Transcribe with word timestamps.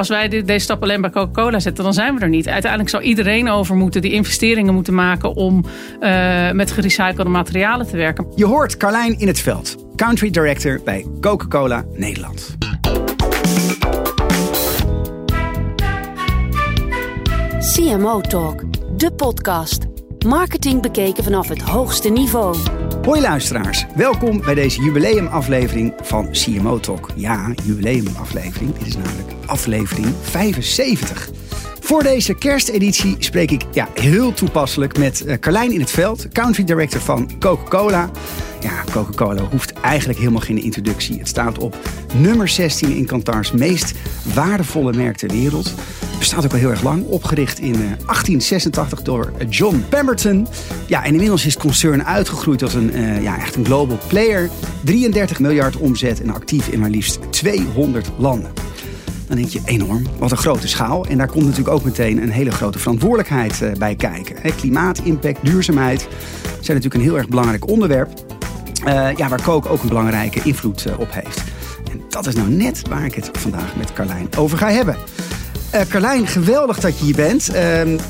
Als 0.00 0.08
wij 0.08 0.28
deze 0.28 0.58
stap 0.58 0.82
alleen 0.82 1.00
bij 1.00 1.10
Coca-Cola 1.10 1.60
zetten, 1.60 1.84
dan 1.84 1.94
zijn 1.94 2.14
we 2.14 2.20
er 2.20 2.28
niet. 2.28 2.48
Uiteindelijk 2.48 2.90
zal 2.90 3.00
iedereen 3.00 3.48
over 3.48 3.76
moeten 3.76 4.02
die 4.02 4.12
investeringen 4.12 4.74
moeten 4.74 4.94
maken 4.94 5.34
om 5.34 5.64
uh, 6.00 6.50
met 6.50 6.70
gerecyclede 6.70 7.30
materialen 7.30 7.86
te 7.86 7.96
werken. 7.96 8.26
Je 8.34 8.46
hoort 8.46 8.76
Carlijn 8.76 9.18
in 9.18 9.26
het 9.26 9.40
veld, 9.40 9.76
country 9.96 10.30
director 10.30 10.80
bij 10.84 11.06
Coca-Cola 11.20 11.84
Nederland. 11.92 12.56
CMO 17.74 18.20
Talk, 18.20 18.62
de 18.96 19.12
podcast. 19.16 19.89
Marketing 20.26 20.82
bekeken 20.82 21.24
vanaf 21.24 21.48
het 21.48 21.62
hoogste 21.62 22.08
niveau. 22.08 22.56
Hoi 23.04 23.20
luisteraars, 23.20 23.86
welkom 23.94 24.40
bij 24.40 24.54
deze 24.54 24.82
jubileumaflevering 24.82 25.92
van 26.02 26.30
CMO 26.30 26.80
Talk. 26.80 27.10
Ja, 27.14 27.52
jubileumaflevering. 27.64 28.78
Dit 28.78 28.86
is 28.86 28.96
namelijk 28.96 29.32
aflevering 29.46 30.06
75. 30.22 31.30
Voor 31.90 32.02
deze 32.02 32.34
kersteditie 32.34 33.16
spreek 33.18 33.50
ik 33.50 33.62
ja, 33.72 33.88
heel 33.94 34.32
toepasselijk 34.32 34.98
met 34.98 35.22
uh, 35.26 35.34
Carlijn 35.34 35.72
in 35.72 35.80
het 35.80 35.90
Veld, 35.90 36.28
country 36.28 36.64
director 36.64 37.00
van 37.00 37.30
Coca-Cola. 37.38 38.10
Ja, 38.60 38.84
Coca-Cola 38.92 39.42
hoeft 39.42 39.72
eigenlijk 39.72 40.18
helemaal 40.18 40.40
geen 40.40 40.62
introductie. 40.62 41.18
Het 41.18 41.28
staat 41.28 41.58
op 41.58 41.76
nummer 42.14 42.48
16 42.48 42.96
in 42.96 43.06
Kantars 43.06 43.52
meest 43.52 43.94
waardevolle 44.34 44.92
merk 44.92 45.16
ter 45.16 45.28
wereld. 45.28 45.74
Bestaat 46.18 46.44
ook 46.44 46.52
al 46.52 46.58
heel 46.58 46.70
erg 46.70 46.82
lang, 46.82 47.04
opgericht 47.04 47.58
in 47.58 47.72
1886 47.72 48.98
eh, 48.98 49.04
door 49.04 49.32
John 49.48 49.84
Pemberton. 49.88 50.46
Ja, 50.86 51.04
en 51.04 51.12
inmiddels 51.12 51.46
is 51.46 51.52
het 51.52 51.62
concern 51.62 52.04
uitgegroeid 52.04 52.58
tot 52.58 52.74
een, 52.74 52.96
uh, 52.96 53.22
ja, 53.22 53.38
echt 53.38 53.56
een 53.56 53.64
global 53.64 53.98
player. 54.06 54.50
33 54.84 55.40
miljard 55.40 55.76
omzet 55.76 56.22
en 56.22 56.30
actief 56.30 56.68
in 56.68 56.80
maar 56.80 56.90
liefst 56.90 57.18
200 57.30 58.10
landen. 58.16 58.69
Dan 59.30 59.38
denk 59.38 59.50
je 59.50 59.60
enorm, 59.64 60.06
wat 60.18 60.30
een 60.30 60.36
grote 60.36 60.68
schaal. 60.68 61.06
En 61.06 61.18
daar 61.18 61.28
komt 61.28 61.44
natuurlijk 61.44 61.74
ook 61.74 61.84
meteen 61.84 62.22
een 62.22 62.30
hele 62.30 62.50
grote 62.50 62.78
verantwoordelijkheid 62.78 63.60
uh, 63.60 63.72
bij 63.72 63.94
kijken. 63.94 64.54
Klimaat, 64.56 64.98
impact, 64.98 65.38
duurzaamheid 65.42 66.08
zijn 66.42 66.76
natuurlijk 66.76 66.94
een 66.94 67.00
heel 67.00 67.16
erg 67.16 67.28
belangrijk 67.28 67.68
onderwerp. 67.68 68.08
Uh, 68.86 69.16
ja, 69.16 69.28
waar 69.28 69.42
Coke 69.42 69.68
ook 69.68 69.82
een 69.82 69.88
belangrijke 69.88 70.40
invloed 70.42 70.86
uh, 70.86 70.98
op 70.98 71.12
heeft. 71.12 71.42
En 71.92 72.02
dat 72.08 72.26
is 72.26 72.34
nou 72.34 72.48
net 72.48 72.88
waar 72.88 73.04
ik 73.04 73.14
het 73.14 73.30
vandaag 73.32 73.76
met 73.76 73.92
Carlijn 73.92 74.28
over 74.36 74.58
ga 74.58 74.70
hebben. 74.70 74.96
Uh, 75.74 75.80
Carlijn, 75.88 76.26
geweldig 76.26 76.80
dat 76.80 76.98
je 76.98 77.04
hier 77.04 77.16
bent. 77.16 77.44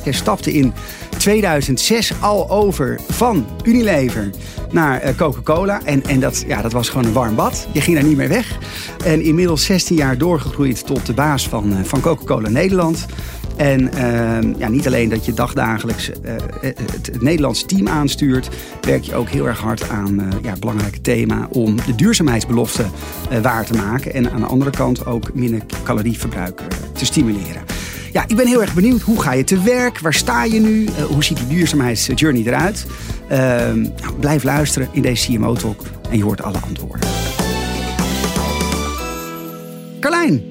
je 0.05 0.13
stapte 0.13 0.53
in 0.53 0.73
2006 1.21 2.13
al 2.21 2.51
over 2.51 3.01
van 3.09 3.47
Unilever 3.65 4.31
naar 4.71 5.15
Coca-Cola. 5.15 5.81
En, 5.85 6.03
en 6.05 6.21
dat, 6.21 6.45
ja, 6.47 6.63
dat 6.63 6.73
was 6.73 6.89
gewoon 6.89 7.05
een 7.05 7.13
warm 7.13 7.35
bad. 7.35 7.69
Je 7.73 7.81
ging 7.81 7.97
daar 7.97 8.07
niet 8.07 8.17
meer 8.17 8.29
weg. 8.29 8.59
En 9.05 9.23
inmiddels 9.23 9.65
16 9.65 9.97
jaar 9.97 10.19
doorgegroeid 10.19 10.87
tot 10.87 11.07
de 11.07 11.13
baas 11.13 11.49
van, 11.49 11.85
van 11.85 12.01
Coca-Cola 12.01 12.49
Nederland. 12.49 13.07
En 13.57 13.81
uh, 13.81 14.59
ja, 14.59 14.69
niet 14.69 14.87
alleen 14.87 15.09
dat 15.09 15.25
je 15.25 15.33
dagdagelijks 15.33 16.11
uh, 16.11 16.33
het, 16.61 17.23
Nederlandse 17.23 17.67
team 17.67 17.89
aanstuurt, 17.89 18.49
werk 18.81 19.03
je 19.03 19.15
ook 19.15 19.29
heel 19.29 19.47
erg 19.47 19.59
hard 19.59 19.89
aan 19.89 20.21
uh, 20.21 20.27
ja, 20.43 20.51
het 20.51 20.61
belangrijke 20.61 21.01
thema 21.01 21.49
om 21.51 21.77
de 21.77 21.95
duurzaamheidsbelofte 21.95 22.85
waar 23.43 23.65
te 23.65 23.75
maken. 23.75 24.15
En 24.15 24.31
aan 24.31 24.41
de 24.41 24.47
andere 24.47 24.71
kant 24.71 25.07
ook 25.07 25.35
minder 25.35 25.63
calorieverbruik 25.83 26.63
te 26.93 27.05
stimuleren. 27.05 27.63
Ja, 28.13 28.25
ik 28.27 28.37
ben 28.37 28.47
heel 28.47 28.61
erg 28.61 28.75
benieuwd. 28.75 29.01
Hoe 29.01 29.23
ga 29.23 29.33
je 29.33 29.45
te 29.45 29.63
werk? 29.63 29.99
Waar 29.99 30.15
sta 30.15 30.45
je 30.45 30.61
nu? 30.61 30.89
hoe 31.09 31.25
ziet 31.25 31.37
die 31.37 31.47
duurzaamheidsjourney 31.47 32.43
eruit? 32.47 32.87
Ehm, 33.29 33.81
nou, 33.81 34.15
blijf 34.21 34.43
luisteren 34.43 34.89
in 34.93 35.03
deze 35.03 35.33
CMO 35.33 35.55
Talk 35.55 35.83
en 36.11 36.17
je 36.17 36.25
hoort 36.25 36.43
alle 36.43 36.59
antwoorden. 36.59 37.09
Carlijn, 40.01 40.43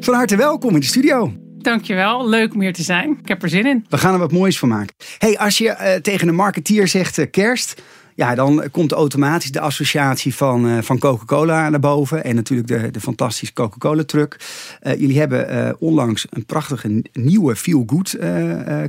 van 0.00 0.14
harte 0.14 0.36
welkom 0.36 0.74
in 0.74 0.80
de 0.80 0.86
studio. 0.86 1.32
Dankjewel, 1.58 2.28
leuk 2.28 2.54
om 2.54 2.60
hier 2.60 2.72
te 2.72 2.82
zijn. 2.82 3.18
Ik 3.22 3.28
heb 3.28 3.42
er 3.42 3.48
zin 3.48 3.66
in. 3.66 3.86
We 3.88 3.98
gaan 3.98 4.12
er 4.12 4.18
wat 4.18 4.32
moois 4.32 4.58
van 4.58 4.68
maken. 4.68 4.94
Hey, 5.18 5.38
als 5.38 5.58
je 5.58 5.64
uh, 5.64 5.94
tegen 5.94 6.28
een 6.28 6.34
marketeer 6.34 6.88
zegt 6.88 7.18
uh, 7.18 7.26
kerst, 7.30 7.82
ja, 8.14 8.34
dan 8.34 8.64
komt 8.70 8.92
automatisch 8.92 9.52
de 9.52 9.60
associatie 9.60 10.34
van, 10.34 10.66
uh, 10.66 10.82
van 10.82 10.98
Coca-Cola 10.98 11.68
naar 11.68 11.80
boven. 11.80 12.24
En 12.24 12.34
natuurlijk 12.34 12.68
de, 12.68 12.90
de 12.90 13.00
fantastische 13.00 13.54
Coca-Cola 13.54 14.04
truck. 14.04 14.36
jullie 14.82 15.18
hebben 15.18 15.76
onlangs 15.78 16.26
een 16.30 16.44
prachtige 16.44 17.04
nieuwe 17.12 17.56
Feel 17.56 17.82
Good 17.86 18.16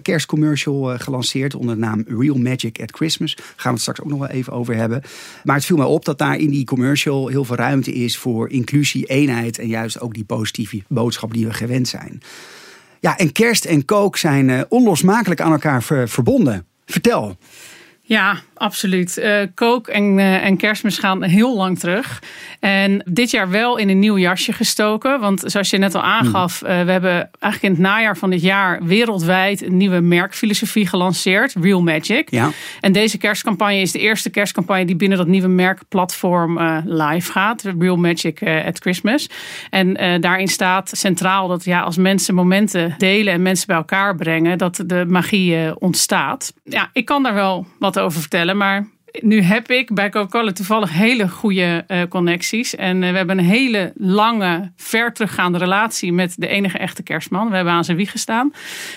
kerstcommercial 0.02 0.98
gelanceerd. 0.98 1.56
Onder 1.56 1.76
de 1.76 1.82
naam 1.82 2.04
Real 2.08 2.38
Magic 2.38 2.82
at 2.82 2.92
Christmas. 2.96 3.36
Daar 3.36 3.46
gaan 3.46 3.64
we 3.64 3.70
het 3.70 3.82
straks 3.82 4.02
ook 4.02 4.10
nog 4.10 4.20
wel 4.20 4.28
even 4.28 4.54
over 4.54 4.76
hebben. 4.76 5.02
Maar 5.44 5.56
het 5.56 5.66
viel 5.66 5.78
mij 5.78 5.86
op 5.86 6.06
dat 6.06 6.18
daar 6.18 6.38
in 6.38 6.50
die 6.50 6.66
commercial 6.66 7.28
heel 7.28 7.46
veel 7.46 7.56
ruimte 7.56 7.94
is 7.94 8.18
voor 8.18 8.50
inclusie, 8.50 9.06
eenheid. 9.06 9.60
En 9.60 9.68
juist 9.68 10.00
ook 10.00 10.14
die 10.14 10.26
positieve 10.26 10.84
boodschap 10.88 11.34
die 11.34 11.46
we 11.46 11.54
gewend 11.54 11.88
zijn. 11.88 12.22
Ja, 13.00 13.18
en 13.18 13.32
kerst 13.32 13.66
en 13.66 13.86
kook 13.86 14.18
zijn 14.18 14.66
onlosmakelijk 14.70 15.42
aan 15.42 15.52
elkaar 15.52 15.84
ver, 15.84 16.10
verbonden. 16.10 16.66
Vertel. 16.86 17.38
Ja, 18.08 18.38
absoluut. 18.54 19.18
Uh, 19.18 19.42
kook 19.54 19.88
en, 19.88 20.18
uh, 20.18 20.46
en 20.46 20.58
kerstmis 20.58 20.98
gaan 20.98 21.24
heel 21.24 21.56
lang 21.56 21.80
terug. 21.80 22.24
En 22.60 23.04
dit 23.06 23.32
jaar 23.32 23.50
wel 23.50 23.78
in 23.78 23.90
een 23.90 24.00
nieuw 24.00 24.18
jasje 24.18 24.54
gestoken. 24.54 25.20
Want 25.20 25.44
zoals 25.46 25.70
je 25.70 25.78
net 25.78 25.96
al 25.96 26.02
aangaf, 26.02 26.62
uh, 26.62 26.68
we 26.68 26.92
hebben 26.92 27.30
eigenlijk 27.40 27.62
in 27.62 27.72
het 27.72 27.80
najaar 27.80 28.18
van 28.18 28.30
dit 28.30 28.42
jaar 28.42 28.84
wereldwijd 28.84 29.62
een 29.62 29.78
nieuwe 29.78 30.00
merkfilosofie 30.00 30.88
gelanceerd, 30.88 31.56
Real 31.62 31.82
Magic. 31.82 32.32
Ja. 32.32 32.50
En 32.80 32.92
deze 32.92 33.18
kerstcampagne 33.18 33.80
is 33.80 33.92
de 33.92 34.00
eerste 34.00 34.30
kerstcampagne 34.30 34.86
die 34.86 34.96
binnen 34.96 35.18
dat 35.18 35.28
nieuwe 35.28 35.48
merkplatform 35.48 36.60
live 36.86 37.32
gaat. 37.32 37.64
Real 37.80 37.98
Magic 37.98 38.44
at 38.66 38.80
Christmas. 38.80 39.30
En 39.70 39.94
daarin 40.22 40.48
staat 40.48 40.92
centraal 40.94 41.48
dat 41.48 41.64
ja, 41.64 41.82
als 41.82 41.98
mensen 41.98 42.36
momenten 42.36 42.96
delen 42.98 43.34
en 43.34 43.42
mensen 43.42 43.68
bij 43.68 43.76
elkaar 43.76 44.16
brengen, 44.16 44.58
dat 44.58 44.84
de 44.86 45.06
magie 45.08 45.80
ontstaat. 45.80 46.54
Ja, 46.64 46.90
ik 46.94 47.06
kan 47.06 47.24
daar 47.24 47.34
wel 47.34 47.66
wat 47.80 47.95
over 47.98 48.20
vertellen, 48.20 48.58
maar 48.58 48.88
nu 49.22 49.42
heb 49.42 49.72
ik 49.72 49.94
bij 49.94 50.10
Coca-Cola 50.10 50.52
toevallig 50.52 50.92
hele 50.92 51.30
goede 51.30 51.86
uh, 51.88 52.02
connecties. 52.10 52.76
En 52.76 53.02
uh, 53.02 53.10
we 53.10 53.18
hebben 53.18 53.38
een 53.38 53.46
hele 53.46 53.94
lange, 53.96 54.72
ver 54.76 55.14
teruggaande 55.14 55.58
relatie 55.58 56.14
met 56.14 56.34
de 56.38 56.48
enige 56.48 56.78
echte 56.78 57.04
kerstman. 57.04 57.50
We 57.50 57.56
hebben 57.56 57.74
aan 57.74 57.84
zijn 57.84 57.98
wieg 57.98 58.12
gestaan 58.12 58.54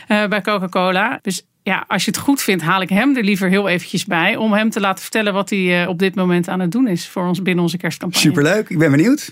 uh, 0.09 0.27
bij 0.27 0.41
Coca-Cola. 0.41 1.19
Dus 1.23 1.47
ja, 1.63 1.85
als 1.89 2.05
je 2.05 2.11
het 2.11 2.21
goed 2.21 2.43
vindt, 2.43 2.63
haal 2.63 2.83
ik 2.83 2.89
hem 2.89 3.17
er 3.17 3.25
liever 3.25 3.49
heel 3.49 3.69
eventjes 3.69 4.05
bij. 4.05 4.37
Om 4.37 4.53
hem 4.53 4.71
te 4.71 4.81
laten 4.81 5.03
vertellen 5.03 5.33
wat 5.33 5.51
hij 5.51 5.87
op 5.87 5.99
dit 5.99 6.15
moment 6.15 6.49
aan 6.49 6.61
het 6.61 6.73
doen 6.73 6.89
is 6.89 7.09
voor 7.09 7.27
ons 7.27 7.43
binnen 7.43 7.63
onze 7.63 7.77
kerstcampagne. 7.77 8.29
Superleuk, 8.29 8.69
ik 8.69 8.79
ben 8.79 8.91
benieuwd. 8.91 9.29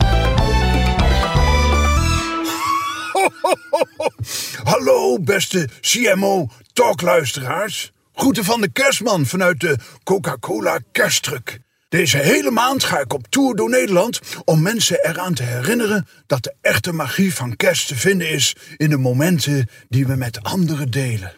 Hallo 4.65 5.19
beste 5.21 5.69
CMO 5.81 6.48
talkluisteraars. 6.72 7.93
Groeten 8.19 8.44
van 8.44 8.60
de 8.60 8.72
kerstman 8.72 9.27
vanuit 9.27 9.60
de 9.60 9.77
Coca-Cola 10.04 10.78
kersttruck. 10.93 11.59
Deze 11.88 12.19
hele 12.19 12.50
maand 12.50 12.84
ga 12.84 13.00
ik 13.00 13.12
op 13.12 13.27
tour 13.28 13.54
door 13.54 13.71
Nederland 13.71 14.21
om 14.44 14.62
mensen 14.62 15.04
eraan 15.04 15.34
te 15.34 15.43
herinneren 15.43 16.06
dat 16.27 16.43
de 16.43 16.54
echte 16.60 16.93
magie 16.93 17.34
van 17.34 17.56
kerst 17.56 17.88
te 17.88 17.97
vinden 17.97 18.31
is 18.31 18.56
in 18.77 18.91
de 18.91 18.97
momenten 18.97 19.69
die 19.88 20.06
we 20.06 20.15
met 20.15 20.43
anderen 20.43 20.91
delen. 20.91 21.34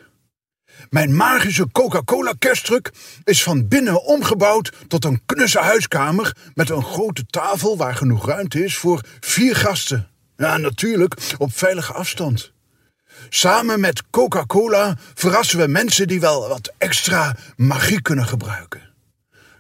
Mijn 0.91 1.17
magische 1.17 1.71
Coca-Cola 1.73 2.33
kersttruck 2.39 2.91
is 3.25 3.43
van 3.43 3.69
binnen 3.69 4.05
omgebouwd 4.05 4.73
tot 4.89 5.05
een 5.05 5.23
knusse 5.27 5.61
huiskamer 5.61 6.37
met 6.55 6.71
een 6.71 6.85
grote 6.85 7.27
tafel 7.27 7.77
waar 7.77 7.95
genoeg 7.95 8.27
ruimte 8.27 8.65
is 8.65 8.77
voor 8.77 9.05
vier 9.21 9.57
gasten. 9.57 10.09
Ja, 10.37 10.57
natuurlijk 10.57 11.15
op 11.39 11.57
veilige 11.57 11.93
afstand. 11.93 12.53
Samen 13.29 13.81
met 13.81 14.03
Coca-Cola 14.11 14.97
verrassen 15.15 15.59
we 15.59 15.67
mensen 15.67 16.07
die 16.07 16.21
wel 16.21 16.49
wat 16.49 16.73
extra 16.79 17.37
magie 17.57 18.03
kunnen 18.03 18.27
gebruiken. 18.27 18.89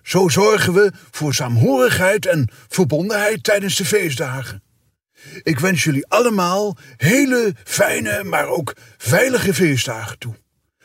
Zo 0.03 0.29
zorgen 0.29 0.73
we 0.73 0.93
voor 1.11 1.35
saamhorigheid 1.35 2.27
en 2.27 2.51
verbondenheid 2.69 3.43
tijdens 3.45 3.77
de 3.77 3.85
feestdagen. 3.85 4.63
Ik 5.43 5.59
wens 5.59 5.85
jullie 5.85 6.07
allemaal 6.07 6.77
hele 6.97 7.55
fijne, 7.65 8.25
maar 8.25 8.47
ook 8.47 8.75
veilige 8.99 9.55
feestdagen 9.55 10.19
toe. 10.19 10.35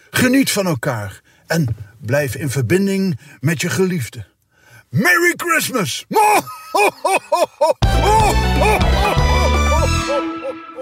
Geniet 0.10 0.52
van 0.52 0.66
elkaar 0.66 1.22
en 1.48 1.76
blijf 2.00 2.36
in 2.36 2.50
verbinding 2.50 3.20
met 3.40 3.62
je 3.62 3.70
geliefde. 3.70 4.26
Merry 4.90 5.34
Christmas! 5.36 6.06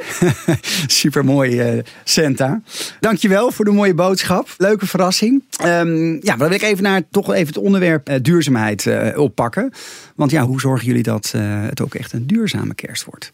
Super 1.02 1.26
mooi, 1.26 1.76
uh, 1.76 1.84
Santa. 2.04 2.62
Dankjewel 3.00 3.52
voor 3.52 3.66
de 3.66 3.72
mooie 3.72 3.94
boodschap. 3.94 4.50
Leuke 4.58 4.88
verrassing. 4.88 5.44
Um, 5.66 6.14
ja, 6.14 6.36
dan 6.36 6.38
wil 6.38 6.52
ik 6.52 6.62
even 6.62 6.84
naar 6.84 7.02
toch 7.12 7.34
even 7.34 7.48
het 7.48 7.58
onderwerp 7.58 8.10
uh, 8.10 8.16
duurzaamheid 8.22 8.86
uh, 8.86 9.18
oppakken. 9.18 9.72
Want 10.16 10.32
ja, 10.32 10.44
hoe 10.44 10.60
zorgen 10.60 10.88
jullie 10.88 11.04
dat 11.04 11.32
het 11.32 11.82
ook 11.82 11.96
echt 11.96 12.14
een 12.14 12.28
duurzame 12.28 12.74
kerst 12.74 13.06
wordt? 13.06 13.32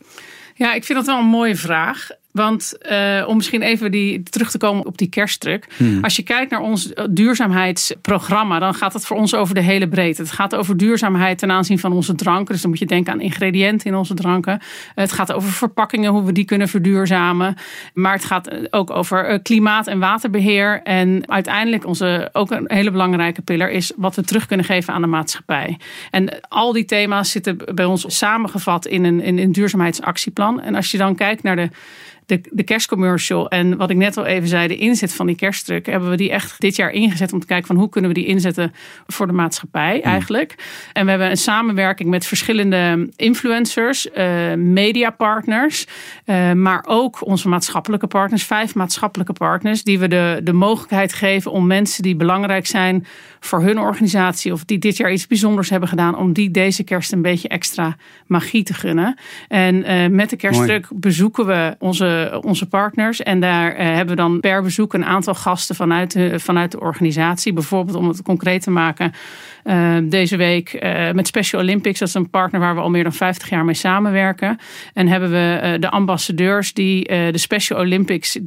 Ja, 0.56 0.74
ik 0.74 0.84
vind 0.84 0.98
dat 0.98 1.08
wel 1.08 1.20
een 1.20 1.26
mooie 1.26 1.56
vraag. 1.56 2.10
Want 2.38 2.74
uh, 2.92 3.24
om 3.28 3.36
misschien 3.36 3.62
even 3.62 3.92
die, 3.92 4.24
terug 4.24 4.52
te 4.52 4.58
komen 4.58 4.86
op 4.86 4.98
die 4.98 5.10
kerstdruk. 5.10 5.68
Hmm. 5.78 6.04
Als 6.04 6.16
je 6.16 6.24
kijkt 6.24 6.52
naar 6.52 6.62
ons 6.62 6.94
duurzaamheidsprogramma, 7.10 8.60
dan 8.60 8.74
gaat 8.74 8.94
het 8.94 9.06
voor 9.06 9.18
ons 9.18 9.36
over 9.36 9.56
de 9.56 9.62
hele 9.62 9.88
breedte. 9.88 10.22
Het 10.22 10.32
gaat 10.32 10.56
over 10.56 10.78
duurzaamheid 10.78 11.38
ten 11.38 11.52
aanzien 11.52 11.80
van 11.80 11.94
onze 11.94 12.16
dranken. 12.16 12.54
Dus 12.54 12.62
dan 12.62 12.70
moet 12.70 12.80
je 12.80 12.86
denken 12.86 13.14
aan 13.14 13.22
ingrediënten 13.22 13.88
in 13.88 13.96
onze 13.96 14.14
dranken. 14.14 14.62
Het 14.96 15.12
gaat 15.12 15.32
over 15.32 15.52
verpakkingen, 15.52 16.12
hoe 16.12 16.24
we 16.24 16.32
die 16.32 16.46
kunnen 16.46 16.68
verduurzamen. 16.68 17.56
Maar 17.94 18.14
het 18.14 18.26
gaat 18.26 18.74
ook 18.74 18.90
over 18.90 19.26
eh, 19.26 19.40
klimaat- 19.44 19.88
en 19.88 20.00
waterbeheer. 20.00 20.82
En 20.84 21.24
uiteindelijk 21.26 21.86
onze 21.86 22.30
ook 22.34 22.52
een 22.52 22.66
hele 22.68 22.92
belangrijke 22.92 23.42
pillar 23.42 23.70
is 23.70 23.92
wat 23.96 24.16
we 24.16 24.24
terug 24.24 24.46
kunnen 24.46 24.66
geven 24.66 24.94
aan 24.94 25.02
de 25.02 25.08
maatschappij. 25.08 25.78
En 26.12 26.40
al 26.48 26.74
die 26.74 26.86
thema's 26.86 27.32
zitten 27.32 27.58
bij 27.74 27.86
ons 27.86 28.18
samengevat 28.18 28.86
in 28.86 29.04
een, 29.04 29.22
in 29.22 29.38
een 29.38 29.52
duurzaamheidsactieplan. 29.52 30.62
En 30.62 30.76
als 30.76 30.92
je 30.92 30.98
dan 30.98 31.16
kijkt 31.16 31.44
naar 31.44 31.56
de 31.56 31.70
de, 32.28 32.42
de 32.52 32.64
kerstcommercial 32.64 33.50
en 33.50 33.78
wat 33.78 33.90
ik 33.90 33.98
net 33.98 34.18
al 34.18 34.26
even 34.26 34.48
zei, 34.48 34.68
de 34.68 34.78
inzet 34.78 35.14
van 35.14 35.26
die 35.28 35.36
kerstdruk, 35.36 35.86
hebben 35.86 36.10
we 36.10 36.18
die 36.18 36.32
echt 36.32 36.60
dit 36.60 36.76
jaar 36.76 36.92
ingezet 36.92 37.34
om 37.34 37.40
te 37.40 37.46
kijken 37.46 37.68
van 37.68 37.76
hoe 37.76 37.90
kunnen 37.90 38.10
we 38.10 38.16
die 38.16 38.26
inzetten 38.26 38.74
voor 39.08 39.28
de 39.28 39.34
maatschappij 39.34 40.00
hmm. 40.04 40.12
eigenlijk. 40.12 40.56
En 40.94 41.04
we 41.04 41.10
hebben 41.10 41.30
een 41.30 41.38
samenwerking 41.38 42.10
met 42.10 42.26
verschillende 42.26 43.10
influencers, 43.16 44.08
uh, 44.18 44.54
mediapartners, 44.54 45.88
uh, 46.26 46.52
maar 46.52 46.84
ook 46.88 47.26
onze 47.26 47.48
maatschappelijke 47.48 48.08
partners, 48.08 48.44
vijf 48.44 48.76
maatschappelijke 48.76 49.34
partners, 49.34 49.84
die 49.84 50.00
we 50.00 50.08
de, 50.08 50.40
de 50.44 50.54
mogelijkheid 50.54 51.14
geven 51.14 51.52
om 51.52 51.68
mensen 51.68 52.04
die 52.04 52.16
belangrijk 52.16 52.68
zijn 52.68 53.06
voor 53.48 53.62
hun 53.62 53.80
organisatie 53.80 54.54
of 54.54 54.66
die 54.66 54.78
dit 54.78 54.98
jaar 54.98 55.12
iets 55.12 55.28
bijzonders 55.28 55.70
hebben 55.70 55.90
gedaan, 55.90 56.18
om 56.18 56.34
die 56.34 56.52
deze 56.52 56.84
kerst 56.84 57.12
een 57.12 57.22
beetje 57.22 57.48
extra 57.48 57.96
magie 58.28 58.64
te 58.64 58.74
gunnen. 58.74 59.18
En 59.48 59.76
uh, 59.76 60.08
met 60.08 60.30
de 60.30 60.36
kerstdruk 60.36 60.88
bezoeken 60.94 61.46
we 61.46 61.76
onze 61.80 62.40
onze, 62.42 62.66
partners. 62.66 63.24
En 63.24 63.40
daar 63.40 63.74
eh, 63.74 63.86
hebben 63.86 64.16
we 64.16 64.22
dan 64.22 64.40
per 64.40 64.64
bezoek 64.64 64.94
een 64.94 65.06
aantal 65.06 65.36
gasten 65.36 65.76
vanuit 65.76 66.12
de, 66.12 66.40
vanuit 66.40 66.72
de 66.72 66.80
organisatie. 66.80 67.54
Bijvoorbeeld 67.54 67.98
om 67.98 68.08
het 68.08 68.22
concreet 68.22 68.62
te 68.62 68.72
maken. 68.72 69.14
Uh, 69.68 69.98
deze 70.04 70.38
week 70.38 70.74
uh, 70.84 71.12
met 71.12 71.28
Special 71.28 71.62
Olympics. 71.62 72.00
Dat 72.00 72.08
is 72.08 72.14
een 72.14 72.30
partner 72.30 72.62
waar 72.62 72.76
we 72.76 72.82
al 72.82 72.90
meer 72.90 73.04
dan 73.04 73.14
50 73.14 73.50
jaar 73.50 73.66
mee 73.66 73.76
samenwerken. 73.76 74.58
En 74.94 75.08
hebben 75.08 75.32
we 75.32 75.60
uh, 75.64 75.82
de 75.82 75.90
ambassadeurs 75.90 76.74
die 76.74 77.04
de 77.08 77.38
Special 77.38 77.80
Olympics 77.80 78.38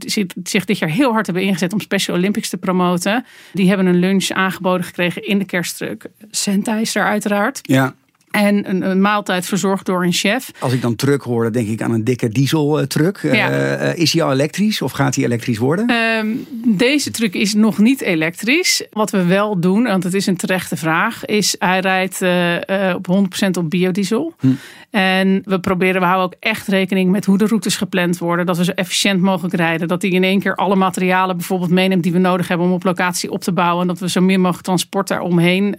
zich 0.42 0.64
dit 0.64 0.78
jaar 0.78 0.90
heel 0.90 1.12
hard 1.12 1.26
hebben 1.26 1.44
ingezet 1.44 1.72
om 1.72 1.80
Special 1.80 2.16
Olympics 2.16 2.48
te 2.48 2.56
promoten. 2.56 3.24
Die 3.52 3.68
hebben 3.68 3.86
een 3.86 3.98
lunch 3.98 4.30
aangeboden 4.30 4.84
gekregen 4.84 5.26
in 5.26 5.38
de 5.38 5.44
kerstdruk. 5.44 6.06
Senta 6.30 6.76
is 6.76 6.94
er 6.94 7.04
uiteraard. 7.04 7.58
Ja. 7.62 7.94
En 8.30 8.70
een, 8.70 8.90
een, 8.90 9.00
maaltijd 9.00 9.46
verzorgd 9.46 9.86
door 9.86 10.04
een 10.04 10.12
chef. 10.12 10.50
Als 10.58 10.72
ik 10.72 10.82
dan 10.82 10.96
truck 10.96 11.22
hoor, 11.22 11.42
dan 11.42 11.52
denk 11.52 11.68
ik 11.68 11.82
aan 11.82 11.92
een 11.92 12.04
dikke 12.04 12.28
dieseltruck. 12.28 13.16
Eh, 13.16 13.34
ja. 13.34 13.50
Uh, 13.50 13.98
is 13.98 14.12
hij 14.12 14.22
al 14.22 14.32
elektrisch 14.32 14.82
of 14.82 14.92
gaat 14.92 15.14
hij 15.14 15.24
elektrisch 15.24 15.58
worden? 15.58 15.90
Uh, 15.90 16.76
deze 16.76 17.10
truck 17.10 17.34
is 17.34 17.54
nog 17.54 17.78
niet 17.78 18.00
elektrisch. 18.00 18.86
Wat 18.90 19.10
we 19.10 19.24
wel 19.24 19.60
doen, 19.60 19.82
want 19.82 20.04
het 20.04 20.14
is 20.14 20.26
een 20.26 20.36
terechte 20.36 20.76
vraag, 20.76 21.24
is 21.24 21.54
hij 21.58 21.80
rijdt 21.80 22.22
uh, 22.22 22.94
op 22.94 23.28
100% 23.46 23.50
op 23.50 23.70
biodiesel. 23.70 24.34
Hm. 24.40 24.48
En 24.90 25.42
we 25.44 25.60
proberen, 25.60 26.00
we 26.00 26.06
houden 26.06 26.26
ook 26.26 26.36
echt 26.40 26.66
rekening 26.66 27.10
met 27.10 27.24
hoe 27.24 27.38
de 27.38 27.46
routes 27.46 27.76
gepland 27.76 28.18
worden. 28.18 28.46
Dat 28.46 28.56
we 28.56 28.64
zo 28.64 28.72
efficiënt 28.74 29.20
mogelijk 29.20 29.54
rijden. 29.54 29.88
Dat 29.88 30.02
hij 30.02 30.10
in 30.10 30.24
één 30.24 30.40
keer 30.40 30.54
alle 30.54 30.76
materialen 30.76 31.36
bijvoorbeeld 31.36 31.70
meeneemt 31.70 32.02
die 32.02 32.12
we 32.12 32.18
nodig 32.18 32.48
hebben 32.48 32.66
om 32.66 32.72
op 32.72 32.84
locatie 32.84 33.30
op 33.30 33.40
te 33.40 33.52
bouwen. 33.52 33.80
En 33.80 33.88
dat 33.88 33.98
we 33.98 34.08
zo 34.08 34.20
min 34.20 34.40
mogelijk 34.40 34.64
transport 34.64 35.08
daaromheen 35.08 35.74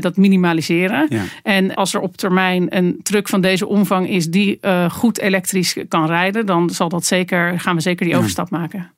dat 0.00 0.16
minimaliseren. 0.16 1.06
Ja. 1.08 1.22
En 1.50 1.74
als 1.74 1.94
er 1.94 2.00
op 2.00 2.16
termijn 2.16 2.76
een 2.76 3.00
truck 3.02 3.28
van 3.28 3.40
deze 3.40 3.66
omvang 3.66 4.08
is 4.08 4.26
die 4.26 4.58
uh, 4.62 4.90
goed 4.90 5.18
elektrisch 5.18 5.76
kan 5.88 6.06
rijden, 6.06 6.46
dan 6.46 6.70
zal 6.70 6.88
dat 6.88 7.04
zeker, 7.04 7.60
gaan 7.60 7.74
we 7.74 7.80
zeker 7.80 8.06
die 8.06 8.16
overstap 8.16 8.50
maken. 8.50 8.90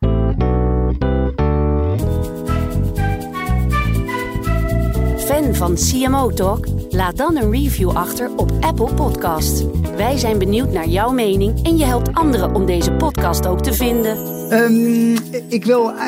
Fan 5.18 5.54
van 5.54 5.74
CMO 5.74 6.30
Talk? 6.30 6.66
Laat 6.90 7.16
dan 7.16 7.36
een 7.36 7.50
review 7.50 7.90
achter 7.90 8.30
op 8.36 8.52
Apple 8.60 8.94
Podcast. 8.94 9.64
Wij 9.96 10.18
zijn 10.18 10.38
benieuwd 10.38 10.72
naar 10.72 10.88
jouw 10.88 11.12
mening 11.12 11.66
en 11.66 11.76
je 11.76 11.84
helpt 11.84 12.14
anderen 12.14 12.54
om 12.54 12.66
deze 12.66 12.92
podcast 12.92 13.46
ook 13.46 13.62
te 13.62 13.72
vinden. 13.72 14.31
Um, 14.52 15.16
ik 15.48 15.64
wil 15.64 15.90
uh, 15.90 15.98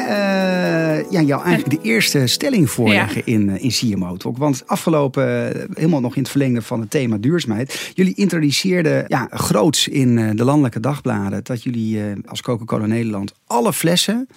ja, 1.10 1.20
jou 1.20 1.44
eigenlijk 1.44 1.82
de 1.82 1.88
eerste 1.88 2.26
stelling 2.26 2.70
voorleggen 2.70 3.26
in, 3.26 3.48
uh, 3.48 3.62
in 3.62 3.70
CMO 3.70 4.16
Talk. 4.16 4.38
Want 4.38 4.62
afgelopen, 4.66 5.56
uh, 5.56 5.62
helemaal 5.74 6.00
nog 6.00 6.16
in 6.16 6.22
het 6.22 6.30
verlengde 6.30 6.62
van 6.62 6.80
het 6.80 6.90
thema 6.90 7.16
duurzaamheid. 7.16 7.92
Jullie 7.94 8.14
introduceerden 8.14 9.04
ja, 9.08 9.28
groots 9.30 9.88
in 9.88 10.36
de 10.36 10.44
landelijke 10.44 10.80
dagbladen 10.80 11.44
dat 11.44 11.62
jullie 11.62 12.00
als 12.26 12.42
Coca-Cola 12.42 12.86
Nederland 12.86 13.32
alle 13.46 13.72
flessen 13.72 14.28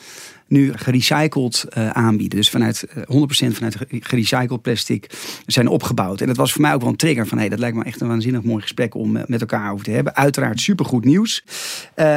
nu 0.48 0.74
gerecycled 0.76 1.66
uh, 1.78 1.90
aanbieden. 1.90 2.38
Dus 2.38 2.50
vanuit 2.50 2.88
uh, 3.10 3.52
100% 3.52 3.56
vanuit 3.56 3.78
gerecycled 3.90 4.62
plastic 4.62 5.10
zijn 5.46 5.68
opgebouwd. 5.68 6.22
En 6.22 6.28
dat 6.28 6.38
was 6.38 6.52
voor 6.52 6.62
mij 6.62 6.74
ook 6.74 6.82
wel 6.82 6.90
een 6.90 6.96
trigger 6.96 7.28
van 7.28 7.38
hey, 7.38 7.50
dat 7.50 7.60
lijkt 7.60 7.78
me 7.78 7.84
echt 7.84 8.02
een 8.02 8.08
waanzinnig 8.08 8.42
mooi 8.44 8.62
gesprek 8.62 8.96
om 8.96 9.16
uh, 9.16 9.24
met 9.26 9.42
elkaar 9.42 9.72
over 9.72 9.86
te 9.86 9.92
hebben. 9.92 10.16
Uiteraard 10.16 10.60
supergoed 10.60 11.06
nieuws. 11.06 11.44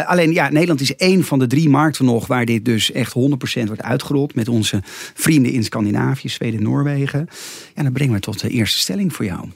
Alleen 0.06 0.32
ja, 0.32 0.48
Nederland 0.48 0.80
is 0.80 0.96
één 0.96 1.24
van 1.24 1.38
de 1.38 1.46
drie 1.46 1.68
markten 1.68 2.04
nog 2.04 2.26
waar 2.26 2.44
dit 2.44 2.64
dus 2.64 2.92
echt 2.92 3.14
100% 3.14 3.66
wordt 3.66 3.82
uitgerold. 3.82 4.34
Met 4.34 4.48
onze 4.48 4.80
vrienden 5.14 5.52
in 5.52 5.64
Scandinavië, 5.64 6.28
Zweden, 6.28 6.62
Noorwegen. 6.62 7.28
Ja, 7.74 7.82
dan 7.82 7.92
brengen 7.92 8.14
we 8.14 8.20
tot 8.20 8.40
de 8.40 8.48
eerste 8.48 8.78
stelling 8.78 9.14
voor 9.14 9.24
jou. 9.24 9.48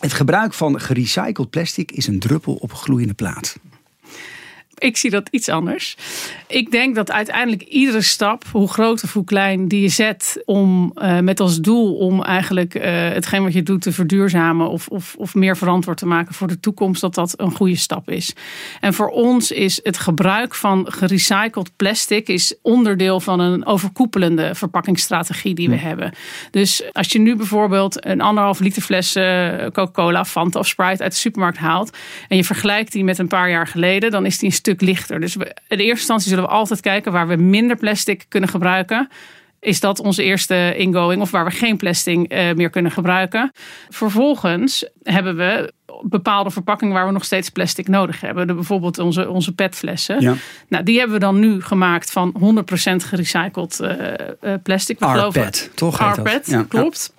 Het 0.00 0.12
gebruik 0.12 0.54
van 0.54 0.80
gerecycled 0.80 1.50
plastic 1.50 1.92
is 1.92 2.06
een 2.06 2.18
druppel 2.18 2.54
op 2.54 2.70
een 2.70 2.76
gloeiende 2.76 3.14
plaat. 3.14 3.56
Ik 4.78 4.96
zie 4.96 5.10
dat 5.10 5.28
iets 5.30 5.48
anders. 5.48 5.96
Ik 6.46 6.70
denk 6.70 6.94
dat 6.94 7.10
uiteindelijk 7.10 7.62
iedere 7.62 8.02
stap, 8.02 8.44
hoe 8.52 8.68
groot 8.68 9.04
of 9.04 9.12
hoe 9.12 9.24
klein, 9.24 9.68
die 9.68 9.80
je 9.80 9.88
zet 9.88 10.42
om 10.44 10.92
uh, 10.94 11.18
met 11.18 11.40
als 11.40 11.60
doel 11.60 11.94
om 11.94 12.22
eigenlijk 12.22 12.74
uh, 12.74 12.82
hetgeen 12.84 13.42
wat 13.42 13.52
je 13.52 13.62
doet 13.62 13.82
te 13.82 13.92
verduurzamen 13.92 14.70
of, 14.70 14.88
of, 14.88 15.14
of 15.18 15.34
meer 15.34 15.56
verantwoord 15.56 15.98
te 15.98 16.06
maken 16.06 16.34
voor 16.34 16.48
de 16.48 16.60
toekomst, 16.60 17.00
dat 17.00 17.14
dat 17.14 17.34
een 17.36 17.50
goede 17.50 17.76
stap 17.76 18.10
is. 18.10 18.34
En 18.80 18.94
voor 18.94 19.08
ons 19.08 19.50
is 19.50 19.80
het 19.82 19.98
gebruik 19.98 20.54
van 20.54 20.86
gerecycled 20.90 21.76
plastic 21.76 22.28
is 22.28 22.54
onderdeel 22.62 23.20
van 23.20 23.40
een 23.40 23.66
overkoepelende 23.66 24.54
verpakkingsstrategie 24.54 25.54
die 25.54 25.68
we 25.68 25.76
hebben. 25.76 26.12
Dus 26.50 26.82
als 26.92 27.12
je 27.12 27.18
nu 27.18 27.36
bijvoorbeeld 27.36 28.06
een 28.06 28.20
anderhalf 28.20 28.58
liter 28.58 28.82
fles 28.82 29.16
uh, 29.16 29.48
Coca-Cola, 29.58 30.24
Fanta 30.24 30.58
of 30.58 30.66
Sprite 30.66 31.02
uit 31.02 31.12
de 31.12 31.18
supermarkt 31.18 31.58
haalt 31.58 31.96
en 32.28 32.36
je 32.36 32.44
vergelijkt 32.44 32.92
die 32.92 33.04
met 33.04 33.18
een 33.18 33.28
paar 33.28 33.50
jaar 33.50 33.66
geleden, 33.66 34.10
dan 34.10 34.26
is 34.26 34.38
die 34.38 34.48
een 34.48 34.54
stuk 34.54 34.67
lichter. 34.76 35.20
Dus 35.20 35.34
we, 35.34 35.44
in 35.44 35.76
de 35.76 35.84
eerste 35.84 35.98
instantie 35.98 36.28
zullen 36.28 36.44
we 36.44 36.50
altijd 36.50 36.80
kijken 36.80 37.12
waar 37.12 37.28
we 37.28 37.36
minder 37.36 37.76
plastic 37.76 38.24
kunnen 38.28 38.48
gebruiken. 38.48 39.08
Is 39.60 39.80
dat 39.80 40.00
onze 40.00 40.22
eerste 40.22 40.74
ingoing 40.76 41.22
of 41.22 41.30
waar 41.30 41.44
we 41.44 41.50
geen 41.50 41.76
plastic 41.76 42.32
uh, 42.32 42.52
meer 42.52 42.70
kunnen 42.70 42.92
gebruiken? 42.92 43.52
Vervolgens 43.88 44.88
hebben 45.02 45.36
we 45.36 45.72
bepaalde 46.02 46.50
verpakkingen 46.50 46.94
waar 46.94 47.06
we 47.06 47.12
nog 47.12 47.24
steeds 47.24 47.48
plastic 47.48 47.88
nodig 47.88 48.20
hebben. 48.20 48.46
De, 48.46 48.54
bijvoorbeeld 48.54 48.98
onze, 48.98 49.28
onze 49.28 49.52
petflessen. 49.52 50.20
Ja. 50.20 50.34
Nou, 50.68 50.84
die 50.84 50.98
hebben 50.98 51.16
we 51.16 51.24
dan 51.24 51.38
nu 51.38 51.62
gemaakt 51.62 52.10
van 52.10 52.34
100% 52.36 52.94
gerecycled 52.96 53.80
uh, 53.80 54.54
plastic. 54.62 54.98
We 54.98 55.04
Arpet, 55.04 55.70
toch? 55.74 55.98
Arpet, 56.00 56.46
ja. 56.46 56.64
klopt. 56.68 57.12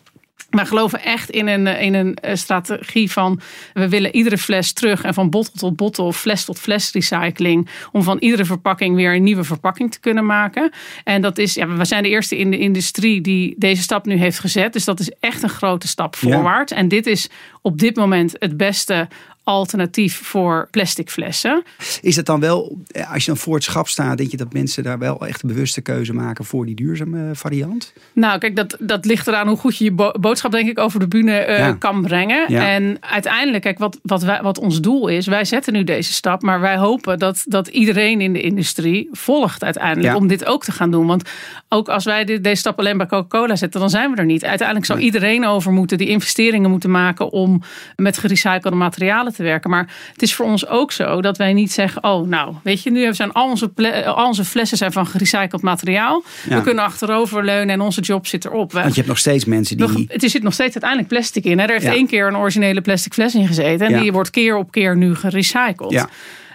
We 0.49 0.65
geloven 0.65 1.03
echt 1.03 1.29
in 1.29 1.47
een, 1.47 1.67
in 1.67 1.93
een 1.93 2.15
eh, 2.15 2.35
strategie 2.35 3.11
van 3.11 3.39
we 3.73 3.89
willen 3.89 4.15
iedere 4.15 4.37
fles 4.37 4.73
terug 4.73 5.03
en 5.03 5.13
van 5.13 5.29
bottle 5.29 5.59
tot 5.59 5.75
bottle, 5.75 6.13
fles 6.13 6.45
tot 6.45 6.59
fles 6.59 6.91
recycling. 6.91 7.69
Om 7.91 8.03
van 8.03 8.17
iedere 8.17 8.45
verpakking 8.45 8.95
weer 8.95 9.15
een 9.15 9.23
nieuwe 9.23 9.43
verpakking 9.43 9.91
te 9.91 9.99
kunnen 9.99 10.25
maken. 10.25 10.71
En 11.03 11.21
dat 11.21 11.37
is, 11.37 11.53
ja, 11.53 11.67
we 11.67 11.85
zijn 11.85 12.03
de 12.03 12.09
eerste 12.09 12.37
in 12.37 12.51
de 12.51 12.57
industrie 12.57 13.21
die 13.21 13.55
deze 13.57 13.81
stap 13.81 14.05
nu 14.05 14.15
heeft 14.15 14.39
gezet. 14.39 14.73
Dus 14.73 14.85
dat 14.85 14.99
is 14.99 15.11
echt 15.19 15.43
een 15.43 15.49
grote 15.49 15.87
stap 15.87 16.15
voorwaarts. 16.15 16.71
En 16.71 16.87
dit 16.87 17.05
is 17.05 17.29
op 17.61 17.79
dit 17.79 17.95
moment 17.95 18.35
het 18.39 18.57
beste 18.57 19.07
alternatief 19.49 20.19
voor 20.23 20.67
plastic 20.71 21.09
flessen. 21.09 21.63
Is 22.01 22.15
het 22.15 22.25
dan 22.25 22.39
wel, 22.39 22.77
eh, 22.91 23.13
als 23.13 23.25
je 23.25 23.31
dan 23.31 23.39
voor 23.39 23.55
het 23.55 23.63
schap 23.63 23.87
staat, 23.87 24.17
denk 24.17 24.31
je 24.31 24.37
dat 24.37 24.53
mensen 24.53 24.83
daar 24.83 24.99
wel 24.99 25.27
echt 25.27 25.43
een 25.43 25.49
bewuste 25.49 25.81
keuze 25.81 26.13
maken 26.13 26.45
voor 26.45 26.65
die 26.65 26.75
duurzame 26.75 27.35
variant? 27.35 27.93
Nou, 28.13 28.39
kijk, 28.39 28.55
dat, 28.55 28.77
dat 28.79 29.05
ligt 29.05 29.27
eraan 29.27 29.47
hoe 29.47 29.57
goed 29.57 29.77
je 29.77 29.83
je 29.83 30.11
boodschap, 30.19 30.51
denk 30.51 30.69
ik, 30.69 30.79
over 30.79 30.99
de 30.99 31.07
bühne 31.07 31.47
uh, 31.47 31.71
kan 31.79 32.01
brengen. 32.01 32.47
En 32.47 32.97
uiteindelijk, 32.99 33.63
kijk, 33.63 33.79
wat, 33.79 33.99
wat, 34.03 34.23
wij, 34.23 34.41
wat 34.41 34.59
ons 34.59 34.81
doel 34.81 35.07
is, 35.07 35.27
wij 35.27 35.45
zetten 35.45 35.73
nu 35.73 35.83
deze 35.83 36.13
stap, 36.13 36.41
maar 36.41 36.59
wij 36.59 36.77
hopen 36.77 37.19
dat, 37.19 37.43
dat 37.45 37.67
iedereen 37.67 38.21
in 38.21 38.33
de 38.33 38.41
industrie 38.41 39.09
volgt 39.11 39.63
uiteindelijk 39.63 40.15
om 40.15 40.27
dit 40.27 40.45
ook 40.45 40.63
te 40.63 40.71
gaan 40.71 40.91
doen. 40.91 41.07
Want 41.07 41.29
ook 41.69 41.89
als 41.89 42.05
wij 42.05 42.25
dit, 42.25 42.43
deze 42.43 42.59
stap 42.59 42.79
alleen 42.79 42.97
bij 42.97 43.07
Coca-Cola 43.07 43.55
zetten, 43.55 43.79
dan 43.79 43.89
zijn 43.89 44.11
we 44.11 44.17
er 44.17 44.25
niet. 44.25 44.45
Uiteindelijk 44.45 44.87
zal 44.87 44.97
iedereen 44.97 45.45
over 45.45 45.71
moeten, 45.71 45.97
die 45.97 46.07
investeringen 46.07 46.69
moeten 46.69 46.91
maken 46.91 47.31
om 47.31 47.61
met 47.95 48.17
gerecyclede 48.17 48.75
materialen 48.75 49.33
te 49.33 49.38
te 49.39 49.45
werken. 49.45 49.69
Maar 49.69 49.87
het 50.13 50.21
is 50.21 50.35
voor 50.35 50.45
ons 50.45 50.67
ook 50.67 50.91
zo 50.91 51.21
dat 51.21 51.37
wij 51.37 51.53
niet 51.53 51.71
zeggen: 51.71 52.03
Oh, 52.03 52.27
nou, 52.27 52.53
weet 52.63 52.83
je, 52.83 52.91
nu 52.91 53.13
zijn 53.13 53.31
al 53.31 53.49
onze, 53.49 53.71
al 54.05 54.27
onze 54.27 54.45
flessen 54.45 54.77
zijn 54.77 54.91
van 54.91 55.07
gerecycled 55.07 55.61
materiaal. 55.61 56.23
We 56.49 56.61
kunnen 56.61 56.83
achterover 56.83 57.45
leunen 57.45 57.69
en 57.69 57.81
onze 57.81 58.01
job 58.01 58.27
zit 58.27 58.45
erop. 58.45 58.71
Want 58.71 58.87
je 58.87 58.93
hebt 58.95 59.07
nog 59.07 59.17
steeds 59.17 59.45
mensen 59.45 59.77
die. 59.77 60.07
Er 60.07 60.29
zit 60.29 60.43
nog 60.43 60.53
steeds 60.53 60.73
uiteindelijk 60.73 61.09
plastic 61.11 61.43
in. 61.43 61.59
Hè? 61.59 61.65
Er 61.65 61.71
heeft 61.71 61.85
één 61.85 62.07
keer 62.07 62.27
een 62.27 62.37
originele 62.37 62.81
plastic 62.81 63.13
fles 63.13 63.35
in 63.35 63.47
gezeten. 63.47 63.87
En 63.87 64.01
die 64.01 64.11
wordt 64.11 64.29
keer 64.29 64.55
op 64.55 64.71
keer 64.71 64.97
nu 64.97 65.15
gerecycled. 65.15 65.91
Ja. 65.91 66.09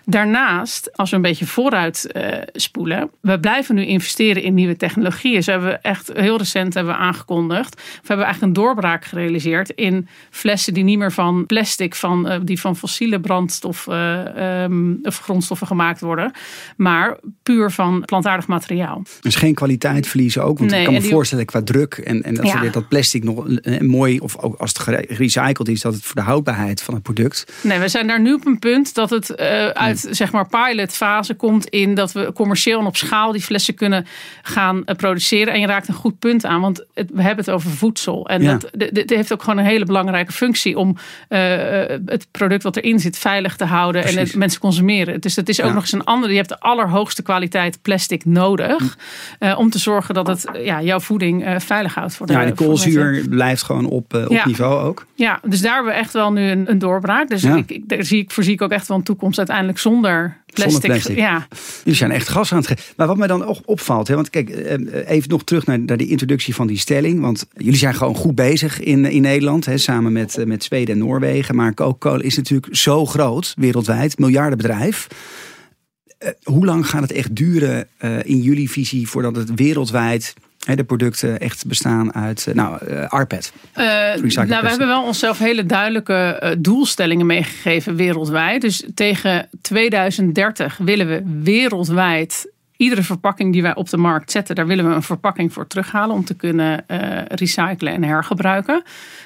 Daarnaast, 0.06 0.96
als 0.96 1.10
we 1.10 1.16
een 1.16 1.22
beetje 1.22 1.46
vooruit 1.46 2.08
uh, 2.12 2.22
spoelen, 2.52 3.10
we 3.20 3.40
blijven 3.40 3.74
nu 3.74 3.86
investeren 3.86 4.42
in 4.42 4.54
nieuwe 4.54 4.76
technologieën. 4.76 5.42
Zo 5.42 5.50
hebben 5.50 5.68
we 5.68 5.76
echt 5.76 6.10
heel 6.14 6.38
recent 6.38 6.74
hebben 6.74 6.92
we 6.92 6.98
aangekondigd. 6.98 7.74
We 7.74 8.06
hebben 8.06 8.26
eigenlijk 8.26 8.56
een 8.56 8.62
doorbraak 8.62 9.04
gerealiseerd 9.04 9.70
in 9.70 10.08
flessen 10.30 10.74
die 10.74 10.84
niet 10.84 10.98
meer 10.98 11.12
van 11.12 11.46
plastic, 11.46 11.94
van, 11.94 12.32
uh, 12.32 12.36
die 12.42 12.60
van 12.60 12.76
fossiele 12.76 13.20
brandstof 13.20 13.86
uh, 13.86 14.62
um, 14.62 14.98
of 15.02 15.18
grondstoffen 15.18 15.66
gemaakt 15.66 16.00
worden, 16.00 16.32
maar 16.76 17.18
puur 17.42 17.70
van 17.70 18.02
plantaardig 18.04 18.46
materiaal. 18.46 19.02
Dus 19.20 19.34
geen 19.34 19.54
kwaliteit 19.54 20.06
verliezen 20.06 20.44
ook. 20.44 20.58
Want 20.58 20.70
nee, 20.70 20.78
ik 20.78 20.84
kan 20.84 20.94
me 20.94 21.00
die... 21.00 21.10
voorstellen 21.10 21.44
qua 21.44 21.62
druk 21.62 21.94
en, 21.94 22.22
en 22.22 22.34
dat, 22.34 22.46
ja. 22.46 22.68
dat 22.68 22.88
plastic 22.88 23.24
nog 23.24 23.46
mooi, 23.80 24.18
of 24.18 24.38
ook 24.38 24.56
als 24.60 24.70
het 24.70 24.78
gerecycled 24.78 25.68
is, 25.68 25.80
dat 25.80 25.94
het 25.94 26.04
voor 26.04 26.14
de 26.14 26.20
houdbaarheid 26.20 26.82
van 26.82 26.94
het 26.94 27.02
product. 27.02 27.52
Nee, 27.62 27.78
we 27.78 27.88
zijn 27.88 28.06
daar 28.06 28.20
nu 28.20 28.32
op 28.32 28.46
een 28.46 28.58
punt 28.58 28.94
dat 28.94 29.10
het 29.10 29.36
uit 29.36 29.93
zeg 29.98 30.32
maar 30.32 30.48
pilotfase 30.48 31.34
komt 31.34 31.66
in 31.66 31.94
dat 31.94 32.12
we 32.12 32.32
commercieel 32.32 32.80
en 32.80 32.86
op 32.86 32.96
schaal 32.96 33.32
die 33.32 33.42
flessen 33.42 33.74
kunnen 33.74 34.06
gaan 34.42 34.84
eh, 34.84 34.96
produceren. 34.96 35.52
En 35.52 35.60
je 35.60 35.66
raakt 35.66 35.88
een 35.88 35.94
goed 35.94 36.18
punt 36.18 36.44
aan, 36.44 36.60
want 36.60 36.84
het, 36.94 37.10
we 37.12 37.22
hebben 37.22 37.44
het 37.44 37.54
over 37.54 37.70
voedsel. 37.70 38.28
En 38.28 38.44
dat, 38.44 38.70
dit 38.92 39.10
heeft 39.10 39.32
ook 39.32 39.42
gewoon 39.42 39.58
een 39.58 39.64
hele 39.64 39.84
belangrijke 39.84 40.32
functie 40.32 40.78
om 40.78 40.96
uh, 41.28 41.38
het 42.06 42.26
product 42.30 42.62
wat 42.62 42.76
erin 42.76 42.98
zit 42.98 43.18
veilig 43.18 43.56
te 43.56 43.64
houden 43.64 44.00
Precies. 44.00 44.20
en 44.20 44.26
het 44.26 44.36
mensen 44.36 44.60
consumeren. 44.60 45.20
Dus 45.20 45.34
dat 45.34 45.48
is 45.48 45.62
ook 45.62 45.72
nog 45.72 45.82
eens 45.82 45.92
een 45.92 46.04
andere. 46.04 46.32
Je 46.32 46.38
hebt 46.38 46.48
de 46.48 46.60
allerhoogste 46.60 47.22
kwaliteit 47.22 47.78
plastic 47.82 48.24
nodig 48.24 48.96
hm. 49.38 49.44
uh, 49.44 49.58
om 49.58 49.70
te 49.70 49.78
zorgen 49.78 50.14
dat 50.14 50.26
het 50.26 50.48
ja, 50.64 50.82
jouw 50.82 51.00
voeding 51.00 51.54
veilig 51.58 51.94
houdt. 51.94 52.14
Voor 52.14 52.26
de, 52.26 52.32
ja, 52.32 52.44
de 52.44 52.52
koolzuur 52.52 53.28
blijft 53.28 53.62
gewoon 53.62 53.86
op, 53.86 54.14
op 54.14 54.30
ja. 54.30 54.46
niveau 54.46 54.82
ook. 54.82 55.06
Ja, 55.14 55.40
dus 55.42 55.60
daar 55.60 55.74
hebben 55.74 55.92
we 55.92 55.98
echt 55.98 56.12
wel 56.12 56.32
nu 56.32 56.50
een, 56.50 56.70
een 56.70 56.78
doorbraak. 56.78 57.28
Dus 57.28 57.44
ik, 57.44 57.70
ik, 57.70 57.88
daar 57.88 58.04
zie 58.04 58.18
ik, 58.18 58.30
voorzie 58.30 58.52
ik 58.52 58.62
ook 58.62 58.70
echt 58.70 58.88
wel 58.88 58.96
een 58.96 59.02
toekomst 59.02 59.38
uiteindelijk 59.38 59.78
zonder 59.84 60.42
plastic. 60.46 60.70
Zonder 60.70 60.90
plastic. 60.90 61.16
Ja. 61.16 61.46
Jullie 61.82 61.98
zijn 61.98 62.10
echt 62.10 62.28
gas 62.28 62.52
aan 62.52 62.58
het 62.58 62.66
geven. 62.66 62.84
Maar 62.96 63.06
wat 63.06 63.16
mij 63.16 63.26
dan 63.26 63.44
ook 63.44 63.58
opvalt, 63.64 64.08
hè, 64.08 64.14
want 64.14 64.30
kijk, 64.30 64.50
eh, 64.50 65.10
even 65.10 65.28
nog 65.28 65.44
terug 65.44 65.66
naar, 65.66 65.78
naar 65.78 65.96
de 65.96 66.06
introductie 66.06 66.54
van 66.54 66.66
die 66.66 66.78
stelling. 66.78 67.20
Want 67.20 67.46
jullie 67.56 67.78
zijn 67.78 67.94
gewoon 67.94 68.14
goed 68.14 68.34
bezig 68.34 68.80
in, 68.80 69.04
in 69.04 69.22
Nederland, 69.22 69.64
hè, 69.64 69.78
samen 69.78 70.12
met, 70.12 70.38
eh, 70.38 70.46
met 70.46 70.64
Zweden 70.64 70.94
en 70.94 71.00
Noorwegen. 71.00 71.56
Maar 71.56 71.74
Coca-Cola 71.74 72.22
is 72.22 72.36
natuurlijk 72.36 72.76
zo 72.76 73.06
groot, 73.06 73.54
wereldwijd, 73.56 74.18
miljardenbedrijf. 74.18 75.06
Uh, 76.18 76.30
hoe 76.42 76.64
lang 76.64 76.88
gaat 76.88 77.02
het 77.02 77.12
echt 77.12 77.36
duren 77.36 77.88
uh, 78.00 78.18
in 78.24 78.40
jullie 78.40 78.70
visie 78.70 79.08
voordat 79.08 79.36
het 79.36 79.54
wereldwijd 79.54 80.34
de 80.64 80.84
producten 80.84 81.40
echt 81.40 81.66
bestaan 81.66 82.14
uit, 82.14 82.46
eh, 82.46 82.54
nou, 82.54 82.86
uh, 82.88 83.08
Arpet. 83.08 83.52
Uh, 83.76 83.84
nou, 83.84 84.62
we 84.62 84.68
hebben 84.68 84.86
wel 84.86 85.02
onszelf 85.04 85.38
hele 85.38 85.66
duidelijke 85.66 86.56
doelstellingen 86.58 87.26
meegegeven 87.26 87.96
wereldwijd. 87.96 88.60
Dus 88.60 88.84
tegen 88.94 89.48
2030 89.62 90.76
willen 90.76 91.08
we 91.08 91.22
wereldwijd 91.42 92.52
iedere 92.76 93.02
verpakking 93.02 93.52
die 93.52 93.62
wij 93.62 93.74
op 93.74 93.88
de 93.88 93.96
markt 93.96 94.30
zetten, 94.30 94.54
daar 94.54 94.66
willen 94.66 94.88
we 94.88 94.94
een 94.94 95.02
verpakking 95.02 95.52
voor 95.52 95.66
terughalen 95.66 96.16
om 96.16 96.24
te 96.24 96.34
kunnen 96.34 96.84
uh, 96.88 96.98
recyclen 97.28 97.92
en 97.92 98.04
hergebruiken. 98.04 98.82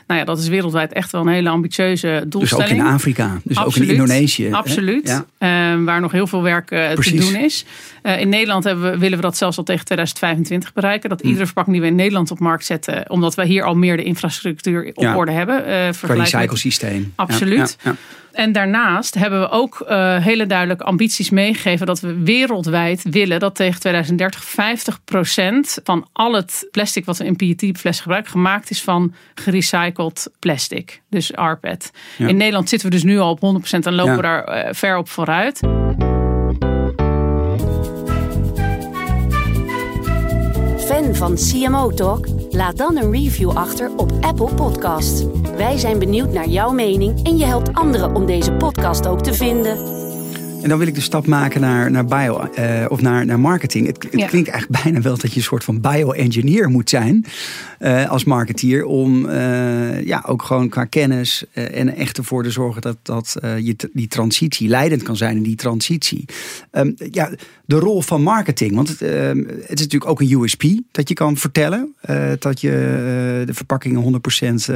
Nou 0.07 0.21
ja, 0.21 0.27
dat 0.27 0.39
is 0.39 0.49
wereldwijd 0.49 0.93
echt 0.93 1.13
wel 1.13 1.21
een 1.21 1.29
hele 1.29 1.49
ambitieuze 1.49 2.25
doelstelling. 2.27 2.69
Dus 2.69 2.79
ook 2.79 2.87
in 2.87 2.93
Afrika, 2.93 3.41
dus 3.45 3.65
ook 3.65 3.77
in 3.77 3.89
Indonesië. 3.89 4.53
Absoluut, 4.53 5.25
ja. 5.39 5.75
uh, 5.77 5.85
waar 5.85 6.01
nog 6.01 6.13
heel 6.13 6.27
veel 6.27 6.43
werk 6.43 6.71
uh, 6.71 6.91
te 6.91 7.17
doen 7.17 7.37
is. 7.37 7.65
in 8.03 8.29
Nederland 8.29 8.65
hebben 8.65 8.91
we, 8.91 8.99
willen 8.99 9.17
we 9.17 9.25
dat 9.25 9.37
zelfs 9.37 9.59
al 9.59 9.65
tegen 9.65 9.85
2025 9.85 10.73
bereiken. 10.73 11.09
Dat 11.09 11.21
hm. 11.21 11.27
iedere 11.27 11.45
verpakking 11.45 11.77
die 11.77 11.85
we 11.85 11.91
in 11.91 11.97
Nederland 11.97 12.31
op 12.31 12.39
markt 12.39 12.65
zetten, 12.65 13.11
omdat 13.11 13.35
we 13.35 13.45
hier 13.45 13.65
al 13.65 13.75
meer 13.75 13.97
de 13.97 14.05
infrastructuur 14.05 14.91
op 14.95 15.17
orde 15.17 15.33
hebben. 15.33 15.69
Uh, 15.69 15.89
recycle 15.91 16.57
Absoluut. 17.15 17.77
Ja, 17.85 17.97
en 18.39 18.53
daarnaast 18.53 19.15
hebben 19.15 19.41
we 19.41 19.49
ook 19.49 19.87
uh, 19.89 20.17
hele 20.17 20.47
duidelijke 20.47 20.85
ambities 20.85 21.31
meegegeven 21.31 21.87
dat 21.87 22.01
we 22.01 22.23
wereldwijd 22.23 23.03
willen 23.11 23.41
dat 23.41 23.55
tegen 23.55 23.81
2030 23.81 24.45
50% 25.79 25.83
van 25.85 26.09
al 26.13 26.33
het 26.33 26.69
plastic 26.71 27.05
wat 27.05 27.19
we 27.19 27.25
in 27.25 27.37
PET-flessen 27.37 28.03
gebruiken 28.03 28.31
gemaakt 28.31 28.71
is 28.71 28.83
van 28.83 29.15
gerecycled 29.35 30.31
plastic. 30.39 31.03
Dus 31.11 31.31
RPET. 31.35 31.91
In 32.19 32.37
Nederland 32.37 32.69
zitten 32.69 32.89
we 32.89 32.95
dus 32.95 33.05
nu 33.05 33.19
al 33.19 33.31
op 33.31 33.63
100% 33.67 33.79
en 33.79 33.95
lopen 33.95 34.17
we 34.17 34.23
daar 34.23 34.67
uh, 34.67 34.73
ver 34.73 34.97
op 34.97 35.09
vooruit. 35.09 35.61
Fan 40.89 41.15
van 41.15 41.35
CMO 41.35 41.91
Talk? 41.91 42.27
Laat 42.51 42.77
dan 42.77 42.97
een 42.97 43.13
review 43.13 43.51
achter 43.51 43.91
op 43.97 44.13
Apple 44.21 44.55
Podcast. 44.55 45.25
Wij 45.57 45.79
zijn 45.79 45.99
benieuwd 45.99 46.33
naar 46.33 46.49
jouw 46.49 46.71
mening 46.71 47.27
en 47.27 47.37
je 47.37 47.45
helpt 47.45 47.75
anderen 47.75 48.15
om 48.15 48.27
deze 48.27 48.53
podcast 48.53 49.07
ook 49.07 49.23
te 49.23 49.35
vinden. 49.35 49.98
En 50.63 50.69
dan 50.69 50.79
wil 50.79 50.87
ik 50.87 50.95
de 50.95 51.01
stap 51.01 51.27
maken 51.27 51.61
naar, 51.61 51.91
naar 51.91 52.05
bio 52.05 52.49
uh, 52.59 52.85
of 52.89 53.01
naar, 53.01 53.27
naar 53.27 53.41
marketing. 53.41 53.87
Het, 53.87 54.03
het 54.03 54.27
klinkt 54.27 54.49
eigenlijk 54.49 54.83
bijna 54.83 55.01
wel 55.01 55.17
dat 55.17 55.31
je 55.31 55.37
een 55.37 55.43
soort 55.43 55.65
van 55.65 55.81
bio-engineer 55.81 56.69
moet 56.69 56.91
zijn 56.91 57.25
uh, 57.81 58.11
als 58.11 58.25
marketeer. 58.25 58.85
Om 58.85 59.27
uh, 59.27 60.05
ja, 60.07 60.25
ook 60.27 60.43
gewoon 60.43 60.69
qua 60.69 60.85
kennis 60.85 61.45
en 61.53 61.97
echt 61.97 62.19
ervoor 62.19 62.43
te 62.43 62.51
zorgen 62.51 62.83
dat, 62.83 62.97
dat 63.03 63.37
je 63.41 63.77
die 63.93 64.09
transitie 64.09 64.69
leidend 64.69 65.03
kan 65.03 65.17
zijn 65.17 65.37
in 65.37 65.43
die 65.43 65.57
transitie. 65.57 66.25
Um, 66.73 66.95
ja, 67.11 67.31
de 67.65 67.79
rol 67.79 68.03
van 68.03 68.23
marketing. 68.23 68.75
Want 68.75 68.89
het, 68.89 69.03
ehm, 69.03 69.39
het, 69.39 69.79
is 69.79 69.81
natuurlijk 69.81 70.11
ook 70.11 70.21
een 70.21 70.41
USP 70.41 70.65
dat 70.91 71.09
je 71.09 71.15
kan 71.15 71.37
vertellen. 71.37 71.95
dat 72.39 72.61
je 72.61 72.71
de 73.47 73.55
verpakkingen 73.55 74.21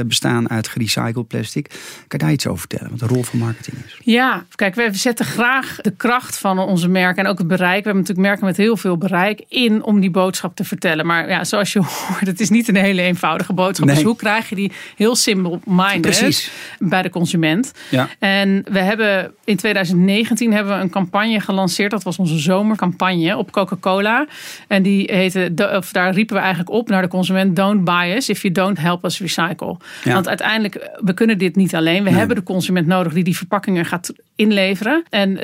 100% 0.03 0.07
bestaan 0.07 0.49
uit 0.49 0.67
gerecycled 0.67 1.27
plastic. 1.27 1.67
Kan 1.67 1.77
je 2.07 2.17
daar 2.17 2.31
iets 2.31 2.47
over 2.47 2.59
vertellen? 2.59 2.89
Wat 2.89 2.99
de 2.99 3.07
rol 3.07 3.23
van 3.23 3.39
marketing 3.39 3.77
is? 3.85 3.99
Ja, 4.03 4.45
kijk, 4.55 4.75
we 4.75 4.89
zetten 4.91 5.25
graag 5.25 5.72
de 5.81 5.91
kracht 5.91 6.37
van 6.37 6.59
onze 6.59 6.87
merken 6.87 7.23
en 7.23 7.29
ook 7.29 7.37
het 7.37 7.47
bereik. 7.47 7.83
We 7.83 7.89
hebben 7.89 8.01
natuurlijk 8.01 8.27
merken 8.27 8.45
met 8.45 8.57
heel 8.57 8.77
veel 8.77 8.97
bereik 8.97 9.43
in 9.47 9.83
om 9.83 9.99
die 9.99 10.11
boodschap 10.11 10.55
te 10.55 10.63
vertellen. 10.63 11.05
Maar 11.05 11.29
ja, 11.29 11.43
zoals 11.43 11.73
je 11.73 11.79
hoort, 12.07 12.27
het 12.27 12.39
is 12.39 12.49
niet 12.49 12.67
een 12.67 12.75
hele 12.75 13.01
eenvoudige 13.01 13.53
boodschap. 13.53 13.87
Dus 13.87 14.03
hoe 14.03 14.15
krijg 14.15 14.49
je 14.49 14.55
die 14.55 14.71
heel 14.95 15.15
simple-minded 15.15 16.51
bij 16.79 17.01
de 17.01 17.09
consument? 17.09 17.71
Ja. 17.89 18.09
En 18.19 18.65
we 18.71 18.79
hebben 18.79 19.33
in 19.43 19.55
2019 19.55 20.53
hebben 20.53 20.77
we 20.77 20.83
een 20.83 20.89
campagne 20.89 21.39
gelanceerd. 21.39 21.91
Dat 21.91 22.03
was 22.03 22.17
onze 22.17 22.37
zomercampagne 22.37 23.37
op 23.37 23.51
Coca-Cola. 23.51 24.25
En 24.67 24.83
die 24.83 25.11
heette, 25.13 25.73
of 25.75 25.91
daar 25.91 26.13
riepen 26.13 26.35
we 26.35 26.41
eigenlijk 26.41 26.71
op 26.71 26.89
naar 26.89 27.01
de 27.01 27.07
consument: 27.07 27.55
Don't 27.55 27.83
buy 27.83 28.13
us 28.15 28.29
if 28.29 28.41
you 28.41 28.53
don't 28.53 28.79
help 28.79 29.05
us 29.05 29.19
recycle. 29.19 29.77
Want 30.03 30.27
uiteindelijk, 30.27 30.89
we 31.03 31.13
kunnen 31.13 31.37
dit 31.37 31.55
niet 31.55 31.75
alleen. 31.75 32.03
We 32.03 32.09
hebben 32.09 32.35
de 32.35 32.43
consument 32.43 32.87
nodig 32.87 33.13
die 33.13 33.23
die 33.23 33.37
verpakkingen 33.37 33.85
gaat 33.85 34.13
inleveren. 34.35 35.03
En 35.09 35.39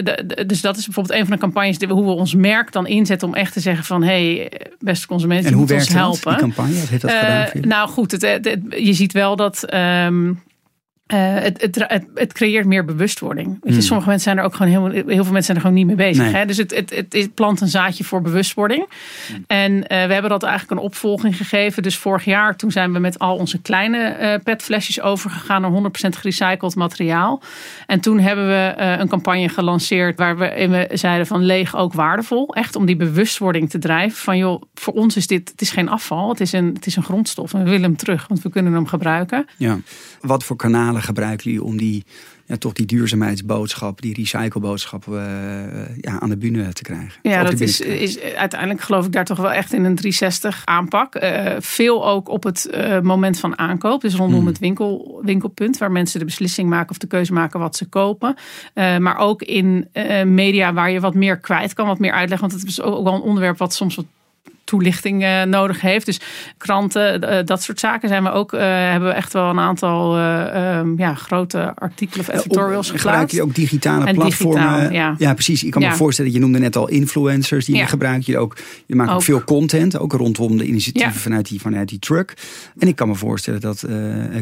dus 0.45 0.61
dat 0.61 0.77
is 0.77 0.85
bijvoorbeeld 0.85 1.19
een 1.19 1.25
van 1.25 1.35
de 1.35 1.41
campagnes 1.41 1.77
die 1.77 1.87
we, 1.87 1.93
hoe 1.93 2.05
we 2.05 2.11
ons 2.11 2.35
merk 2.35 2.71
dan 2.71 2.87
inzetten 2.87 3.27
om 3.27 3.33
echt 3.33 3.53
te 3.53 3.59
zeggen 3.59 3.85
van 3.85 4.03
hé, 4.03 4.35
hey, 4.35 4.51
beste 4.79 5.07
consumenten, 5.07 5.51
en 5.51 5.57
hoe 5.57 5.73
ons 5.73 5.89
helpen. 5.89 6.21
Dat, 6.23 6.31
die 6.31 6.41
campagne? 6.41 6.79
Wat 6.79 6.89
heeft 6.89 7.01
dat 7.01 7.11
uh, 7.11 7.41
gedaan? 7.45 7.67
Nou 7.69 7.89
goed, 7.89 8.11
het, 8.11 8.21
het, 8.21 8.59
je 8.69 8.93
ziet 8.93 9.13
wel 9.13 9.35
dat 9.35 9.73
um, 9.73 10.41
uh, 11.13 11.33
het, 11.33 11.61
het, 11.61 11.75
het, 11.87 12.05
het, 12.15 12.33
creëert 12.33 12.65
meer 12.65 12.85
bewustwording. 12.85 13.47
Weet 13.47 13.59
je, 13.63 13.71
hmm. 13.71 13.81
Sommige 13.81 14.09
mensen 14.09 14.25
zijn 14.25 14.37
er 14.37 14.43
ook 14.43 14.55
gewoon 14.55 14.71
heel, 14.71 14.89
heel 14.91 15.03
veel 15.05 15.23
mensen 15.23 15.43
zijn 15.43 15.57
er 15.57 15.63
gewoon 15.63 15.77
niet 15.77 15.85
mee 15.85 15.95
bezig. 15.95 16.23
Nee. 16.23 16.33
Hè? 16.33 16.45
Dus 16.45 16.57
het, 16.57 16.75
het, 16.75 17.05
het, 17.09 17.33
plant 17.33 17.61
een 17.61 17.67
zaadje 17.67 18.03
voor 18.03 18.21
bewustwording. 18.21 18.85
Hmm. 19.27 19.43
En 19.47 19.71
uh, 19.71 19.87
we 19.87 19.95
hebben 19.95 20.29
dat 20.29 20.43
eigenlijk 20.43 20.79
een 20.79 20.85
opvolging 20.85 21.37
gegeven. 21.37 21.83
Dus 21.83 21.97
vorig 21.97 22.25
jaar 22.25 22.55
toen 22.55 22.71
zijn 22.71 22.93
we 22.93 22.99
met 22.99 23.19
al 23.19 23.35
onze 23.35 23.61
kleine 23.61 24.17
uh, 24.21 24.43
petflesjes 24.43 25.01
overgegaan 25.01 25.61
naar 25.61 25.71
100% 25.71 26.09
gerecycled 26.09 26.75
materiaal. 26.75 27.41
En 27.85 27.99
toen 27.99 28.19
hebben 28.19 28.47
we 28.47 28.73
een 28.77 29.07
campagne 29.07 29.49
gelanceerd 29.49 30.17
waar 30.17 30.37
we, 30.37 30.67
we 30.69 30.97
zeiden 30.97 31.27
van 31.27 31.43
leeg 31.43 31.75
ook 31.75 31.93
waardevol. 31.93 32.55
Echt 32.55 32.75
om 32.75 32.85
die 32.85 32.95
bewustwording 32.95 33.69
te 33.69 33.79
drijven. 33.79 34.17
Van 34.17 34.37
joh, 34.37 34.61
voor 34.73 34.93
ons 34.93 35.15
is 35.15 35.27
dit 35.27 35.49
het 35.49 35.61
is 35.61 35.69
geen 35.69 35.89
afval. 35.89 36.29
Het 36.29 36.39
is 36.39 36.51
een, 36.51 36.73
het 36.73 36.85
is 36.85 36.95
een 36.95 37.03
grondstof. 37.03 37.53
En 37.53 37.63
we 37.63 37.69
willen 37.69 37.83
hem 37.83 37.97
terug, 37.97 38.27
want 38.27 38.41
we 38.41 38.49
kunnen 38.49 38.73
hem 38.73 38.87
gebruiken. 38.87 39.45
Ja. 39.57 39.77
Wat 40.21 40.43
voor 40.43 40.55
kanalen 40.55 40.98
gebruiken 41.01 41.51
jullie 41.51 41.63
om 41.63 41.77
die, 41.77 42.03
ja, 42.45 42.57
toch 42.57 42.73
die 42.73 42.85
duurzaamheidsboodschap, 42.85 44.01
die 44.01 44.13
recycleboodschap 44.13 45.05
uh, 45.07 45.15
ja, 46.01 46.19
aan 46.19 46.29
de 46.29 46.37
bühne 46.37 46.73
te 46.73 46.81
krijgen? 46.81 47.19
Ja, 47.21 47.43
dat 47.43 47.59
is, 47.59 47.81
is 47.81 48.19
uiteindelijk 48.21 48.81
geloof 48.81 49.05
ik 49.05 49.11
daar 49.11 49.25
toch 49.25 49.37
wel 49.37 49.51
echt 49.51 49.73
in 49.73 49.83
een 49.83 49.95
360 49.95 50.61
aanpak. 50.65 51.15
Uh, 51.15 51.55
veel 51.59 52.07
ook 52.07 52.29
op 52.29 52.43
het 52.43 52.69
uh, 52.73 52.99
moment 52.99 53.39
van 53.39 53.57
aankoop, 53.57 54.01
dus 54.01 54.15
rondom 54.15 54.39
hmm. 54.39 54.47
het 54.47 54.59
winkel, 54.59 55.19
winkelpunt, 55.23 55.77
waar 55.77 55.91
mensen 55.91 56.19
de 56.19 56.25
beslissing 56.25 56.69
maken 56.69 56.89
of 56.89 56.97
de 56.97 57.07
keuze 57.07 57.33
maken 57.33 57.59
wat 57.59 57.75
ze 57.75 57.85
kopen. 57.85 58.35
maar 58.73 59.17
ook 59.17 59.41
in 59.41 59.87
media 60.25 60.73
waar 60.73 60.91
je 60.91 60.99
wat 60.99 61.13
meer 61.13 61.37
kwijt 61.37 61.73
kan, 61.73 61.87
wat 61.87 61.99
meer 61.99 62.11
uitleggen. 62.11 62.49
Want 62.49 62.61
het 62.61 62.69
is 62.69 62.81
ook 62.81 63.03
wel 63.03 63.13
een 63.13 63.21
onderwerp 63.21 63.57
wat 63.57 63.73
soms 63.73 63.95
wat 63.95 64.05
toelichting 64.69 65.23
uh, 65.23 65.43
nodig 65.43 65.81
heeft. 65.81 66.05
Dus 66.05 66.19
kranten, 66.57 67.23
uh, 67.23 67.37
dat 67.45 67.63
soort 67.63 67.79
zaken 67.79 68.09
zijn 68.09 68.23
we 68.23 68.31
ook, 68.31 68.53
uh, 68.53 68.59
hebben 68.61 69.09
we 69.09 69.15
echt 69.15 69.33
wel 69.33 69.49
een 69.49 69.59
aantal 69.59 70.17
um, 70.17 70.97
ja, 70.97 71.13
grote 71.13 71.71
artikelen 71.75 72.27
of 72.27 72.33
editorials 72.33 72.89
geplaatst. 72.89 73.09
Gebruik 73.09 73.31
je 73.31 73.41
ook 73.41 73.55
digitale 73.55 74.05
en 74.05 74.15
platformen? 74.15 74.61
Digitaal, 74.61 74.91
ja. 74.91 75.15
ja. 75.17 75.33
precies. 75.33 75.63
Ik 75.63 75.71
kan 75.71 75.81
ja. 75.81 75.89
me 75.89 75.95
voorstellen, 75.95 76.31
je 76.31 76.39
noemde 76.39 76.59
net 76.59 76.75
al 76.75 76.87
influencers 76.87 77.65
die 77.65 77.75
je 77.75 77.85
gebruikt. 77.85 78.25
Je, 78.25 78.37
ook, 78.37 78.57
je 78.85 78.95
maakt 78.95 79.09
ook, 79.09 79.15
ook 79.15 79.21
veel 79.21 79.43
content, 79.43 79.99
ook 79.99 80.13
rondom 80.13 80.57
de 80.57 80.65
initiatieven 80.65 81.21
vanuit, 81.21 81.47
die, 81.47 81.61
vanuit 81.61 81.89
die 81.89 81.99
truck. 81.99 82.33
En 82.79 82.87
ik 82.87 82.95
kan 82.95 83.07
me 83.07 83.15
voorstellen 83.15 83.61
dat 83.61 83.85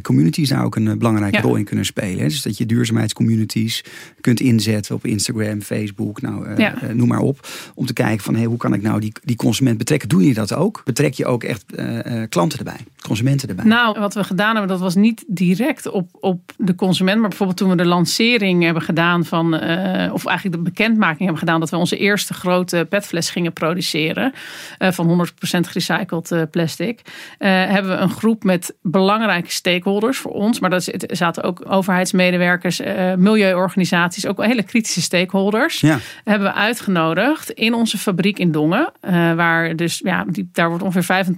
communities 0.01 0.49
daar 0.49 0.63
ook 0.63 0.75
een 0.75 0.97
belangrijke 0.97 1.41
rol 1.41 1.55
in 1.55 1.65
kunnen 1.65 1.85
spelen. 1.85 2.19
Hè? 2.19 2.27
Dus 2.27 2.41
dat 2.41 2.57
je 2.57 2.65
duurzaamheidscommunities 2.65 3.83
kunt 4.21 4.39
inzetten 4.39 4.95
op 4.95 5.05
Instagram, 5.05 5.61
Facebook, 5.61 6.21
nou, 6.21 6.47
noem 6.93 7.07
maar 7.07 7.19
op. 7.19 7.47
Om 7.75 7.85
te 7.85 7.93
kijken 7.93 8.23
van 8.23 8.35
hey, 8.35 8.45
hoe 8.45 8.57
kan 8.57 8.73
ik 8.73 8.81
nou 8.81 8.99
die, 8.99 9.11
die 9.23 9.35
consument 9.35 9.77
betrekken? 9.77 10.09
Doe 10.17 10.27
je 10.27 10.33
dat 10.33 10.53
ook? 10.53 10.81
Betrek 10.85 11.13
je 11.13 11.25
ook 11.25 11.43
echt 11.43 11.63
uh, 11.75 12.23
klanten 12.29 12.59
erbij, 12.59 12.79
consumenten 13.01 13.49
erbij? 13.49 13.65
Nou, 13.65 13.99
wat 13.99 14.13
we 14.13 14.23
gedaan 14.23 14.51
hebben, 14.51 14.67
dat 14.67 14.79
was 14.79 14.95
niet 14.95 15.23
direct 15.27 15.89
op, 15.89 16.09
op 16.19 16.51
de 16.57 16.75
consument. 16.75 17.19
Maar 17.19 17.29
bijvoorbeeld 17.29 17.57
toen 17.57 17.69
we 17.69 17.75
de 17.75 17.85
lancering 17.85 18.63
hebben 18.63 18.81
gedaan 18.81 19.25
van, 19.25 19.53
uh, 19.53 20.13
of 20.13 20.25
eigenlijk 20.25 20.55
de 20.55 20.71
bekendmaking 20.71 21.19
hebben 21.19 21.37
gedaan 21.37 21.59
dat 21.59 21.69
we 21.69 21.77
onze 21.77 21.97
eerste 21.97 22.33
grote 22.33 22.85
petfles 22.89 23.29
gingen 23.29 23.53
produceren. 23.53 24.33
Uh, 24.79 24.91
van 24.91 25.27
100% 25.27 25.31
gerecycled 25.41 26.51
plastic. 26.51 27.01
hebben 27.37 27.91
we 27.91 27.97
een 27.97 28.09
groep 28.09 28.43
met 28.43 28.75
belangrijke 28.81 29.51
stakeholders 29.51 30.17
voor 30.17 30.31
ons. 30.31 30.59
Maar 30.59 30.69
dat 30.69 30.89
zaten 31.07 31.43
ook 31.43 31.61
overheidsmedewerkers, 31.67 32.81
milieuorganisaties, 33.17 34.25
ook 34.25 34.43
hele 34.43 34.63
kritische 34.63 35.01
stakeholders. 35.01 35.79
Ja. 35.79 35.99
Hebben 36.23 36.47
we 36.47 36.53
uitgenodigd 36.53 37.49
in 37.49 37.73
onze 37.73 37.97
fabriek 37.97 38.39
in 38.39 38.51
Dongen. 38.51 38.91
waar 39.35 39.75
dus 39.75 40.01
ja, 40.07 40.25
die, 40.27 40.49
daar 40.51 40.69
wordt 40.69 40.83
ongeveer 40.83 41.25
85% 41.25 41.33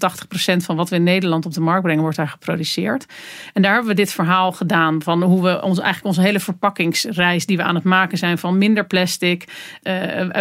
van 0.64 0.76
wat 0.76 0.90
we 0.90 0.96
in 0.96 1.04
Nederland 1.04 1.46
op 1.46 1.54
de 1.54 1.62
markt 1.62 1.84
brengen, 1.84 2.02
wordt 2.02 2.18
daar 2.18 2.28
geproduceerd. 2.28 3.06
En 3.54 3.62
daar 3.62 3.72
hebben 3.72 3.90
we 3.90 3.96
dit 3.96 4.12
verhaal 4.12 4.52
gedaan 4.52 5.02
van 5.02 5.24
hoe 5.24 5.44
we 5.44 5.62
ons, 5.62 5.80
eigenlijk 5.80 6.06
onze 6.06 6.22
hele 6.22 6.40
verpakkingsreis 6.40 7.46
die 7.46 7.58
we 7.58 7.64
aan 7.64 7.76
het 7.76 7.84
maken 7.84 8.18
zijn 8.18 8.38
van 8.38 8.58
minder 8.58 8.86
plastic, 8.86 9.44
uh, 9.84 9.94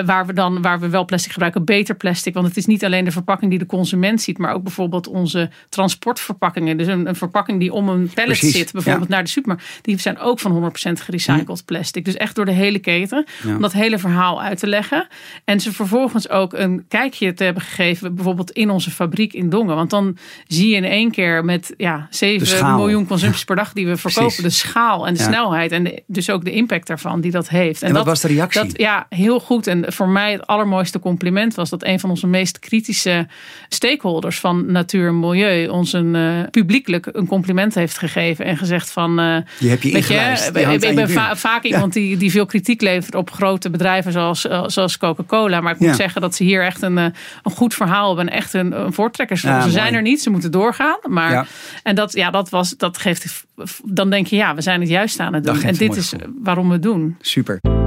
waar 0.04 0.26
we 0.26 0.32
dan 0.32 0.62
waar 0.62 0.80
we 0.80 0.88
wel 0.88 1.04
plastic 1.04 1.32
gebruiken, 1.32 1.64
beter 1.64 1.94
plastic. 1.94 2.34
Want 2.34 2.46
het 2.46 2.56
is 2.56 2.66
niet 2.66 2.84
alleen 2.84 3.04
de 3.04 3.10
verpakking 3.10 3.50
die 3.50 3.58
de 3.58 3.66
consument 3.66 4.22
ziet, 4.22 4.38
maar 4.38 4.54
ook 4.54 4.62
bijvoorbeeld 4.62 5.06
onze 5.06 5.50
transportverpakkingen. 5.68 6.76
Dus 6.76 6.86
een, 6.86 7.08
een 7.08 7.16
verpakking 7.16 7.60
die 7.60 7.72
om 7.72 7.88
een 7.88 8.10
pallet 8.14 8.36
zit, 8.36 8.72
bijvoorbeeld 8.72 9.08
naar 9.08 9.22
de 9.24 9.30
supermarkt, 9.30 9.78
die 9.82 9.98
zijn 9.98 10.18
ook 10.18 10.38
van 10.38 10.72
100% 10.88 10.92
gerecycled 10.92 11.64
plastic. 11.64 12.04
Dus 12.04 12.16
echt 12.16 12.34
door 12.34 12.44
de 12.44 12.52
hele 12.52 12.78
keten, 12.78 13.26
om 13.46 13.60
dat 13.60 13.72
hele 13.72 13.98
verhaal 13.98 14.42
uit 14.42 14.58
te 14.58 14.66
leggen. 14.66 15.06
En 15.44 15.60
ze 15.60 15.72
vervolgens 15.72 16.28
ook 16.28 16.52
een 16.52 16.84
kijkje 16.88 17.34
te 17.34 17.44
hebben 17.44 17.62
gegeven, 17.62 18.14
bijvoorbeeld 18.18 18.50
in 18.50 18.70
onze 18.70 18.90
fabriek 18.90 19.32
in 19.32 19.48
Dongen. 19.48 19.76
Want 19.76 19.90
dan 19.90 20.16
zie 20.46 20.68
je 20.68 20.76
in 20.76 20.84
één 20.84 21.10
keer 21.10 21.44
met 21.44 21.74
ja, 21.76 22.06
7 22.10 22.74
miljoen 22.76 23.06
consumpties 23.06 23.44
per 23.44 23.56
dag 23.56 23.72
die 23.72 23.86
we 23.86 23.96
verkopen, 23.96 24.42
de 24.42 24.50
schaal 24.50 25.06
en 25.06 25.14
de 25.14 25.20
snelheid 25.20 25.72
en 25.72 26.02
dus 26.06 26.30
ook 26.30 26.44
de 26.44 26.52
impact 26.52 26.86
daarvan 26.86 27.20
die 27.20 27.30
dat 27.30 27.48
heeft. 27.48 27.82
En, 27.82 27.88
wat 27.88 27.96
dat, 27.96 28.06
was 28.06 28.20
de 28.20 28.28
reactie? 28.28 28.62
Dat, 28.62 28.78
ja, 28.78 29.06
heel 29.08 29.40
goed. 29.40 29.66
En 29.66 29.92
voor 29.92 30.08
mij 30.08 30.32
het 30.32 30.46
allermooiste 30.46 30.98
compliment 30.98 31.54
was 31.54 31.70
dat 31.70 31.84
een 31.84 32.00
van 32.00 32.10
onze 32.10 32.26
meest 32.26 32.58
kritische 32.58 33.26
stakeholders 33.68 34.40
van 34.40 34.72
natuur 34.72 35.08
en 35.08 35.20
milieu 35.20 35.68
ons 35.68 35.92
een 35.92 36.14
uh, 36.14 36.42
publiekelijk 36.50 37.08
een 37.12 37.26
compliment 37.26 37.74
heeft 37.74 37.98
gegeven 37.98 38.44
en 38.44 38.56
gezegd 38.56 38.90
van. 38.90 39.20
Uh, 39.20 39.36
je 39.58 39.68
hebt 39.68 39.82
je 39.82 39.92
weet 39.92 40.82
je, 40.82 40.88
ik 40.88 40.94
ben 40.94 41.36
vaak 41.36 41.62
iemand 41.62 41.92
die, 41.92 42.16
die 42.16 42.30
veel 42.30 42.46
kritiek 42.46 42.80
levert 42.80 43.14
op 43.14 43.30
grote 43.30 43.70
bedrijven 43.70 44.12
zoals, 44.12 44.44
uh, 44.44 44.64
zoals 44.66 44.98
Coca-Cola. 44.98 45.60
Maar 45.60 45.72
ik 45.72 45.78
moet 45.78 45.96
zeggen 45.96 46.20
dat 46.20 46.34
ze 46.34 46.44
hier 46.44 46.64
echt 46.64 46.82
een, 46.82 46.96
een 46.96 47.14
goed 47.42 47.74
verhaal 47.74 48.07
hebben. 48.16 48.34
Echt 48.34 48.54
een, 48.54 48.80
een 48.80 48.92
voortrekkersrol. 48.92 49.60
ze 49.60 49.70
zijn 49.70 49.94
er 49.94 50.02
niet, 50.02 50.22
ze 50.22 50.30
moeten 50.30 50.50
doorgaan. 50.50 50.98
Maar, 51.08 51.48
En 51.82 51.94
dat, 51.94 52.12
ja, 52.12 52.30
dat, 52.30 52.48
was, 52.48 52.76
dat 52.76 52.98
geeft. 52.98 53.46
Dan 53.84 54.10
denk 54.10 54.26
je, 54.26 54.36
ja, 54.36 54.54
we 54.54 54.60
zijn 54.60 54.80
het 54.80 54.88
juist 54.88 55.20
aan 55.20 55.34
het 55.34 55.44
doen. 55.44 55.62
En 55.62 55.74
dit 55.74 55.96
is 55.96 56.12
waarom 56.42 56.66
we 56.66 56.72
het 56.72 56.82
doen. 56.82 57.16
Super. 57.20 57.77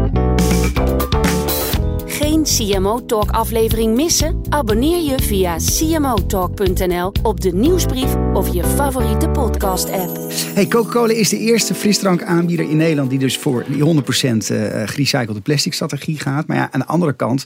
CMO 2.44 3.06
Talk 3.06 3.32
aflevering 3.32 3.96
missen? 3.96 4.42
Abonneer 4.50 5.12
je 5.12 5.22
via 5.22 5.56
cmotalk.nl 5.58 7.12
op 7.24 7.42
de 7.42 7.54
nieuwsbrief 7.54 8.16
of 8.34 8.54
je 8.54 8.64
favoriete 8.64 9.30
podcast 9.30 9.92
app. 9.92 10.18
Hey, 10.54 10.68
Coca-Cola 10.68 11.14
is 11.14 11.30
de 11.30 11.38
eerste 11.38 11.74
frisdrankaanbieder 11.74 12.70
in 12.70 12.78
Nederland 12.78 13.10
die 13.10 13.20
dus 13.20 13.38
voor 13.38 13.66
die 13.68 13.84
100% 13.84 13.84
eh, 13.84 14.82
gerecyclede 14.86 15.42
plastic 15.42 15.74
strategie 15.74 16.20
gaat. 16.20 16.48
Maar 16.48 16.58
ja, 16.58 16.70
aan 16.72 16.80
de 16.80 16.86
andere 16.86 17.14
kant 17.14 17.46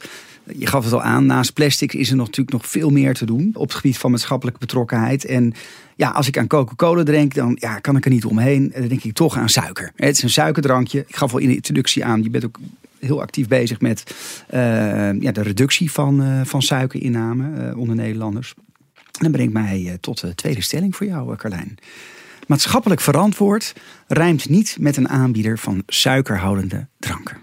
je 0.53 0.67
gaf 0.67 0.83
het 0.83 0.93
al 0.93 1.01
aan, 1.01 1.25
naast 1.25 1.53
plastic 1.53 1.93
is 1.93 2.09
er 2.09 2.15
natuurlijk 2.15 2.51
nog 2.51 2.67
veel 2.67 2.89
meer 2.89 3.13
te 3.13 3.25
doen 3.25 3.51
op 3.53 3.67
het 3.67 3.73
gebied 3.73 3.97
van 3.97 4.11
maatschappelijke 4.11 4.59
betrokkenheid. 4.59 5.25
En 5.25 5.53
ja, 5.95 6.09
als 6.09 6.27
ik 6.27 6.37
aan 6.37 6.47
Coca-Cola 6.47 7.03
drink, 7.03 7.33
dan 7.33 7.57
ja, 7.59 7.79
kan 7.79 7.97
ik 7.97 8.05
er 8.05 8.11
niet 8.11 8.25
omheen. 8.25 8.71
Dan 8.75 8.87
denk 8.87 9.03
ik 9.03 9.13
toch 9.13 9.37
aan 9.37 9.49
suiker. 9.49 9.91
Het 9.95 10.15
is 10.15 10.23
een 10.23 10.29
suikerdrankje. 10.29 10.99
Ik 11.07 11.15
gaf 11.15 11.33
al 11.33 11.39
in 11.39 11.47
de 11.47 11.55
introductie 11.55 12.05
aan, 12.05 12.23
je 12.23 12.29
bent 12.29 12.45
ook 12.45 12.59
heel 13.05 13.21
actief 13.21 13.47
bezig 13.47 13.81
met 13.81 14.15
uh, 14.53 14.59
ja, 15.21 15.31
de 15.31 15.41
reductie 15.41 15.91
van, 15.91 16.21
uh, 16.21 16.41
van 16.43 16.61
suikerinname 16.61 17.69
uh, 17.69 17.77
onder 17.77 17.95
Nederlanders. 17.95 18.53
Dat 19.11 19.31
brengt 19.31 19.53
mij 19.53 19.97
tot 20.01 20.21
de 20.21 20.35
tweede 20.35 20.61
stelling 20.61 20.95
voor 20.95 21.07
jou, 21.07 21.35
Carlijn. 21.35 21.77
Maatschappelijk 22.47 23.01
verantwoord 23.01 23.73
rijmt 24.07 24.49
niet 24.49 24.77
met 24.79 24.97
een 24.97 25.09
aanbieder 25.09 25.57
van 25.57 25.83
suikerhoudende 25.87 26.87
dranken. 26.99 27.37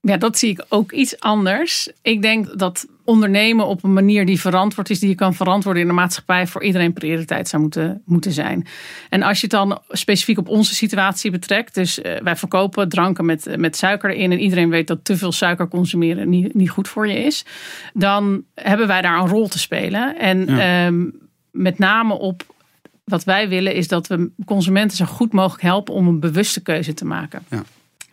Ja, 0.00 0.16
dat 0.16 0.38
zie 0.38 0.50
ik 0.50 0.64
ook 0.68 0.92
iets 0.92 1.20
anders. 1.20 1.90
Ik 2.02 2.22
denk 2.22 2.58
dat 2.58 2.86
ondernemen 3.06 3.66
op 3.66 3.84
een 3.84 3.92
manier 3.92 4.26
die 4.26 4.40
verantwoord 4.40 4.90
is, 4.90 4.98
die 4.98 5.08
je 5.08 5.14
kan 5.14 5.34
verantwoorden 5.34 5.82
in 5.82 5.88
de 5.88 5.94
maatschappij, 5.94 6.46
voor 6.46 6.64
iedereen 6.64 6.92
prioriteit 6.92 7.48
zou 7.48 7.62
moeten, 7.62 8.02
moeten 8.04 8.32
zijn. 8.32 8.66
En 9.08 9.22
als 9.22 9.40
je 9.40 9.46
het 9.46 9.50
dan 9.50 9.80
specifiek 9.88 10.38
op 10.38 10.48
onze 10.48 10.74
situatie 10.74 11.30
betrekt, 11.30 11.74
dus 11.74 11.98
uh, 11.98 12.18
wij 12.22 12.36
verkopen 12.36 12.88
dranken 12.88 13.24
met, 13.24 13.56
met 13.56 13.76
suiker 13.76 14.10
in 14.10 14.32
en 14.32 14.38
iedereen 14.38 14.70
weet 14.70 14.86
dat 14.86 15.04
te 15.04 15.16
veel 15.16 15.32
suiker 15.32 15.68
consumeren 15.68 16.28
niet, 16.28 16.54
niet 16.54 16.70
goed 16.70 16.88
voor 16.88 17.08
je 17.08 17.18
is, 17.18 17.44
dan 17.94 18.44
hebben 18.54 18.86
wij 18.86 19.02
daar 19.02 19.18
een 19.18 19.28
rol 19.28 19.48
te 19.48 19.58
spelen. 19.58 20.18
En 20.18 20.46
ja. 20.46 20.86
um, 20.86 21.18
met 21.50 21.78
name 21.78 22.14
op 22.14 22.54
wat 23.04 23.24
wij 23.24 23.48
willen 23.48 23.74
is 23.74 23.88
dat 23.88 24.06
we 24.06 24.30
consumenten 24.44 24.96
zo 24.96 25.04
goed 25.04 25.32
mogelijk 25.32 25.62
helpen 25.62 25.94
om 25.94 26.06
een 26.06 26.20
bewuste 26.20 26.62
keuze 26.62 26.94
te 26.94 27.04
maken. 27.04 27.44
Ja. 27.50 27.62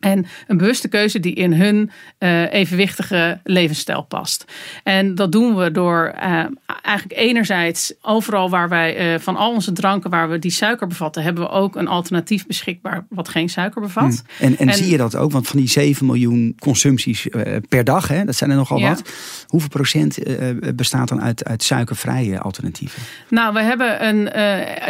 En 0.04 0.26
een 0.48 0.58
bewuste 0.58 0.88
keuze 0.88 1.20
die 1.20 1.34
in 1.34 1.54
hun 1.54 1.92
uh, 2.20 2.54
evenwichtige 2.54 3.40
levensstijl 3.44 4.02
past. 4.02 4.46
En 4.84 5.16
dat 5.16 5.32
doen 5.32 5.56
we 5.56 5.72
door 5.72 6.14
uh, 6.16 6.44
eigenlijk 6.82 7.20
enerzijds 7.20 7.94
overal 8.02 8.50
waar 8.50 8.70
wij 8.70 9.14
uh, 9.14 9.20
van 9.20 9.36
al 9.36 9.52
onze 9.52 9.72
dranken 9.72 10.10
waar 10.10 10.30
we 10.30 10.40
die 10.40 10.52
suiker 10.52 10.88
bevatten, 10.88 11.24
hebben 11.24 11.44
we 11.44 11.50
ook 11.50 11.76
een 11.76 11.88
alternatief 11.88 12.46
beschikbaar 12.46 13.06
wat 13.10 13.30
geen 13.30 13.50
suiker 13.50 13.82
bevat. 13.82 14.24
Hmm. 14.38 14.48
En, 14.48 14.58
en, 14.58 14.74
zie 14.74 14.90
je 14.90 14.98
dat 14.98 15.16
ook? 15.16 15.32
Want 15.32 15.48
van 15.48 15.60
die 15.60 15.70
7 15.70 16.06
miljoen 16.06 16.56
consumpties 16.60 17.28
per 17.70 17.84
dag, 17.84 18.08
hè, 18.08 18.26
dat 18.26 18.36
zijn 18.36 18.50
er 18.50 18.56
nogal 18.56 18.78
ja. 18.78 18.90
wat. 18.90 19.12
Hoeveel 19.48 19.70
procent 19.70 20.18
bestaat 20.76 21.08
dan 21.08 21.22
uit, 21.22 21.46
uit 21.46 21.64
suikervrije 21.64 22.40
alternatieven? 22.40 23.02
Nou, 23.30 23.54
we 23.54 23.62
hebben 23.62 24.08
een, 24.08 24.30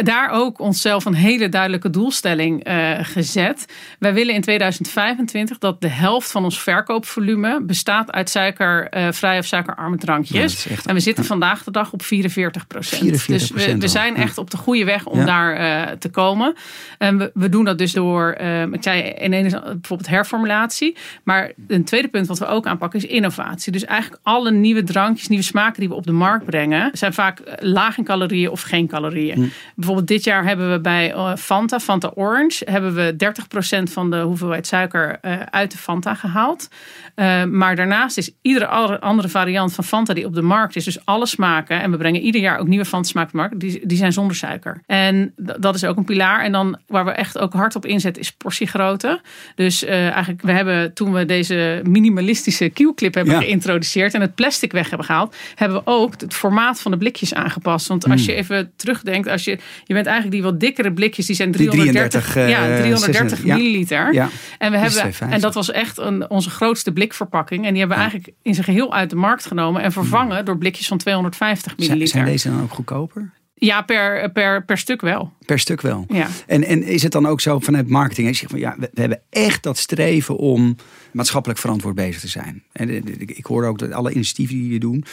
daar 0.04 0.30
ook 0.30 0.58
onszelf 0.58 1.04
een 1.04 1.14
hele 1.14 1.48
duidelijke 1.48 1.90
doelstelling 1.90 2.66
gezet. 3.02 3.64
Wij 3.98 4.14
willen 4.14 4.34
in 4.34 4.40
2005 4.40 5.03
2025 5.04 5.58
dat 5.58 5.80
de 5.80 5.88
helft 5.88 6.30
van 6.30 6.44
ons 6.44 6.62
verkoopvolume 6.62 7.60
bestaat 7.62 8.12
uit 8.12 8.30
suikervrije 8.30 9.38
of 9.38 9.46
suikerarme 9.46 9.96
drankjes. 9.96 10.66
en 10.86 10.94
we 10.94 11.00
zitten 11.00 11.24
vandaag 11.24 11.64
de 11.64 11.70
dag 11.70 11.92
op 11.92 12.02
44 12.02 12.66
procent. 12.66 13.26
Dus 13.26 13.50
we, 13.50 13.78
we, 13.78 13.88
zijn 13.88 14.16
echt 14.16 14.38
op 14.38 14.50
de 14.50 14.56
goede 14.56 14.84
weg 14.84 15.06
om 15.06 15.24
daar 15.24 15.60
uh, 15.60 15.92
te 15.98 16.10
komen. 16.10 16.54
En 16.98 17.18
we, 17.18 17.30
we, 17.34 17.48
doen 17.48 17.64
dat 17.64 17.78
dus 17.78 17.92
door, 17.92 18.36
uh, 18.40 18.62
ik 18.62 18.82
zei 18.82 19.14
ineens 19.22 19.52
bijvoorbeeld 19.52 20.08
herformulatie. 20.08 20.96
Maar 21.22 21.52
een 21.68 21.84
tweede 21.84 22.08
punt 22.08 22.26
wat 22.26 22.38
we 22.38 22.46
ook 22.46 22.66
aanpakken 22.66 22.98
is 22.98 23.06
innovatie. 23.06 23.72
Dus 23.72 23.84
eigenlijk 23.84 24.20
alle 24.22 24.50
nieuwe 24.50 24.82
drankjes, 24.82 25.28
nieuwe 25.28 25.44
smaken 25.44 25.80
die 25.80 25.88
we 25.88 25.94
op 25.94 26.06
de 26.06 26.12
markt 26.12 26.44
brengen, 26.44 26.90
zijn 26.92 27.12
vaak 27.12 27.40
laag 27.58 27.98
in 27.98 28.04
calorieën 28.04 28.50
of 28.50 28.62
geen 28.62 28.86
calorieën. 28.86 29.34
Hm. 29.34 29.48
Bijvoorbeeld 29.74 30.08
dit 30.08 30.24
jaar 30.24 30.44
hebben 30.44 30.70
we 30.70 30.80
bij 30.80 31.36
Fanta, 31.36 31.80
Fanta 31.80 32.12
Orange, 32.14 32.70
hebben 32.70 32.94
we 32.94 33.16
30 33.16 33.48
procent 33.48 33.92
van 33.92 34.10
de 34.10 34.20
hoeveelheid 34.20 34.66
suiker 34.66 34.93
uh, 34.94 35.40
uit 35.50 35.70
de 35.70 35.78
Fanta 35.78 36.14
gehaald. 36.14 36.68
Uh, 37.16 37.44
maar 37.44 37.76
daarnaast 37.76 38.18
is 38.18 38.30
iedere 38.42 38.66
andere 38.98 39.28
variant 39.28 39.74
van 39.74 39.84
Fanta 39.84 40.14
die 40.14 40.26
op 40.26 40.34
de 40.34 40.42
markt 40.42 40.76
is, 40.76 40.84
dus 40.84 41.06
alle 41.06 41.26
smaken, 41.26 41.80
en 41.80 41.90
we 41.90 41.96
brengen 41.96 42.20
ieder 42.20 42.40
jaar 42.40 42.58
ook 42.58 42.66
nieuwe 42.66 42.84
Fanta 42.84 43.08
smaken 43.08 43.28
op 43.28 43.34
de 43.34 43.40
markt, 43.40 43.60
die, 43.60 43.86
die 43.86 43.98
zijn 43.98 44.12
zonder 44.12 44.36
suiker. 44.36 44.80
En 44.86 45.32
dat 45.36 45.74
is 45.74 45.84
ook 45.84 45.96
een 45.96 46.04
pilaar. 46.04 46.42
En 46.42 46.52
dan 46.52 46.78
waar 46.86 47.04
we 47.04 47.10
echt 47.10 47.38
ook 47.38 47.52
hard 47.52 47.76
op 47.76 47.86
inzetten 47.86 48.22
is 48.22 48.32
portiegrootte. 48.32 49.20
Dus 49.54 49.84
uh, 49.84 50.08
eigenlijk, 50.08 50.42
we 50.42 50.52
hebben 50.52 50.92
toen 50.92 51.12
we 51.12 51.24
deze 51.24 51.80
minimalistische 51.84 52.68
Q-clip 52.68 53.14
hebben 53.14 53.36
geïntroduceerd 53.36 54.14
en 54.14 54.20
het 54.20 54.34
plastic 54.34 54.72
weg 54.72 54.88
hebben 54.88 55.06
gehaald, 55.06 55.36
hebben 55.54 55.78
we 55.78 55.90
ook 55.90 56.20
het 56.20 56.34
formaat 56.34 56.80
van 56.80 56.90
de 56.90 56.96
blikjes 56.96 57.34
aangepast. 57.34 57.86
Want 57.86 58.10
als 58.10 58.20
mm. 58.20 58.26
je 58.26 58.34
even 58.34 58.72
terugdenkt, 58.76 59.28
als 59.28 59.44
je, 59.44 59.58
je 59.84 59.94
bent 59.94 60.06
eigenlijk 60.06 60.36
die 60.36 60.44
wat 60.50 60.60
dikkere 60.60 60.92
blikjes, 60.92 61.26
die 61.26 61.36
zijn 61.36 61.52
330, 61.52 62.24
die 62.24 62.44
33, 62.44 62.68
ja, 62.68 62.76
330 62.76 63.44
milliliter. 63.44 64.12
Ja. 64.12 64.28
En 64.58 64.73
we 64.80 64.80
hebben, 64.86 65.12
2,50. 65.12 65.18
en 65.32 65.40
dat 65.40 65.54
was 65.54 65.70
echt 65.70 65.98
een, 65.98 66.30
onze 66.30 66.50
grootste 66.50 66.92
blikverpakking. 66.92 67.64
En 67.64 67.70
die 67.70 67.78
hebben 67.78 67.96
we 67.96 68.02
eigenlijk 68.02 68.34
in 68.42 68.54
zijn 68.54 68.66
geheel 68.66 68.94
uit 68.94 69.10
de 69.10 69.16
markt 69.16 69.46
genomen 69.46 69.82
en 69.82 69.92
vervangen 69.92 70.44
door 70.44 70.58
blikjes 70.58 70.86
van 70.86 70.98
250 70.98 71.72
Zijn, 71.76 71.76
milliliter. 71.88 72.08
zijn 72.08 72.24
deze 72.24 72.50
dan 72.50 72.62
ook 72.62 72.72
goedkoper? 72.72 73.30
Ja, 73.54 73.82
per, 73.82 74.30
per, 74.30 74.64
per 74.64 74.78
stuk 74.78 75.00
wel. 75.00 75.32
Per 75.46 75.58
stuk 75.58 75.80
wel. 75.80 76.04
Ja. 76.08 76.28
En, 76.46 76.64
en 76.64 76.82
is 76.82 77.02
het 77.02 77.12
dan 77.12 77.26
ook 77.26 77.40
zo 77.40 77.58
vanuit 77.58 77.88
marketing? 77.88 78.28
Je 78.28 78.34
zegt 78.34 78.50
van 78.50 78.60
ja, 78.60 78.74
we, 78.78 78.90
we 78.92 79.00
hebben 79.00 79.20
echt 79.30 79.62
dat 79.62 79.78
streven 79.78 80.36
om 80.36 80.76
maatschappelijk 81.12 81.60
verantwoord 81.60 81.94
bezig 81.94 82.20
te 82.20 82.28
zijn. 82.28 82.62
En 82.72 82.90
ik 83.18 83.46
hoor 83.46 83.64
ook 83.64 83.78
dat 83.78 83.92
alle 83.92 84.12
initiatieven 84.12 84.54
die 84.54 84.64
jullie 84.64 84.80
doen. 84.80 85.04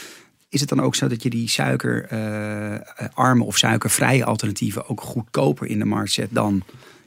Is 0.48 0.60
het 0.60 0.68
dan 0.68 0.80
ook 0.80 0.94
zo 0.94 1.08
dat 1.08 1.22
je 1.22 1.30
die 1.30 1.48
suikerarme 1.48 3.44
of 3.44 3.58
suikervrije 3.58 4.24
alternatieven 4.24 4.88
ook 4.88 5.00
goedkoper 5.00 5.66
in 5.66 5.78
de 5.78 5.84
markt 5.84 6.12
zet 6.12 6.28
dan 6.30 6.62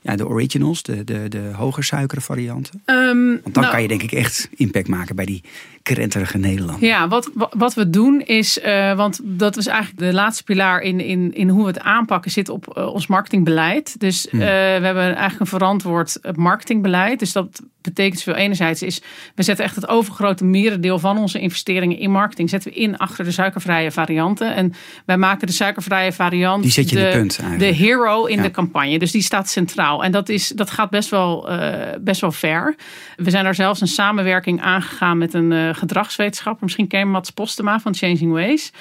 ja, 0.06 0.16
de 0.16 0.28
originals, 0.28 0.84
de, 0.84 1.04
de, 1.04 1.28
de 1.30 1.52
hoger 1.54 1.84
suikere 1.84 2.22
varianten? 2.22 2.82
Ehm, 2.86 3.28
Want 3.28 3.54
dan 3.54 3.64
nou, 3.64 3.70
kan 3.70 3.82
je 3.82 3.88
denk 3.88 4.02
ik 4.02 4.12
echt 4.12 4.50
impact 4.56 4.88
maken 4.88 5.16
bij 5.16 5.26
die 5.26 5.44
krenterige 5.94 6.38
Nederlander. 6.38 6.88
Ja, 6.90 7.08
wat, 7.08 7.30
wa- 7.34 7.50
wat 7.58 7.74
we 7.74 7.90
doen 7.90 8.22
is, 8.22 8.60
eh, 8.60 8.96
want 8.96 9.20
dat 9.24 9.58
is 9.58 9.68
eigenlijk 9.68 10.00
de 10.00 10.14
laatste 10.14 10.44
pilaar 10.44 10.82
in, 10.82 11.00
in, 11.00 11.34
in 11.34 11.50
hoe 11.50 11.62
we 11.62 11.68
het 11.68 11.80
aanpakken, 11.80 12.32
zit 12.32 12.50
op 12.50 12.78
eh, 12.78 12.94
ons 12.94 13.08
marketingbeleid. 13.08 14.00
Dus 14.00 14.28
Hmm. 14.30 14.42
eh, 14.42 14.48
we 14.48 14.86
hebben 14.86 15.04
eigenlijk 15.04 15.40
een 15.40 15.48
verantwoord 15.60 16.20
marketingbeleid. 16.36 17.20
Dus 17.20 17.32
dat 17.32 17.62
betekent 17.82 18.22
veel 18.22 18.34
enerzijds 18.36 18.82
is, 18.82 19.02
we 19.36 19.44
zetten 19.44 19.66
echt 19.66 19.76
het 19.76 19.88
overgrote 19.88 20.44
merendeel 20.44 21.00
van 21.00 21.18
onze 21.18 21.40
investeringen 21.40 21.98
in 21.98 22.12
marketing, 22.12 22.50
zetten 22.50 22.72
we 22.72 22.78
in 22.78 22.98
achter 22.98 23.24
de 23.26 23.32
suikervrije 23.32 23.92
varianten. 23.92 24.56
En 24.56 24.74
wij 25.06 25.18
maken 25.18 25.48
de 25.48 25.54
suikervrije 25.54 26.12
variant 26.12 26.64
Die 26.64 26.72
zet 26.72 26.90
je 26.90 26.98
in 27.00 27.04
de 27.06 27.10
punt 27.18 27.40
de 27.60 27.66
hero 27.66 28.26
in 28.26 28.36
Ja. 28.38 28.42
de 28.44 28.52
campagne. 28.52 29.00
Dus 29.00 29.12
die 29.12 29.22
staat 29.22 29.50
centraal. 29.50 30.04
En 30.04 30.12
dat, 30.12 30.30
is, 30.30 30.48
dat 30.48 30.70
gaat 30.70 30.90
best 30.90 31.10
wel, 31.10 31.50
best 32.02 32.22
wel 32.22 32.32
ver. 32.32 32.76
We 33.16 33.30
zijn 33.30 33.44
daar 33.44 33.56
zelfs 33.56 33.82
een 33.82 33.88
samenwerking 33.88 34.62
aangegaan 34.62 35.18
met 35.18 35.34
een 35.34 35.75
gedragswetenschapper. 35.76 36.64
Misschien 36.64 36.88
ken 36.88 37.00
je 37.00 37.06
Mats 37.06 37.30
Postema 37.30 37.80
van 37.80 37.96
Changing 37.96 38.32
Ways. 38.32 38.72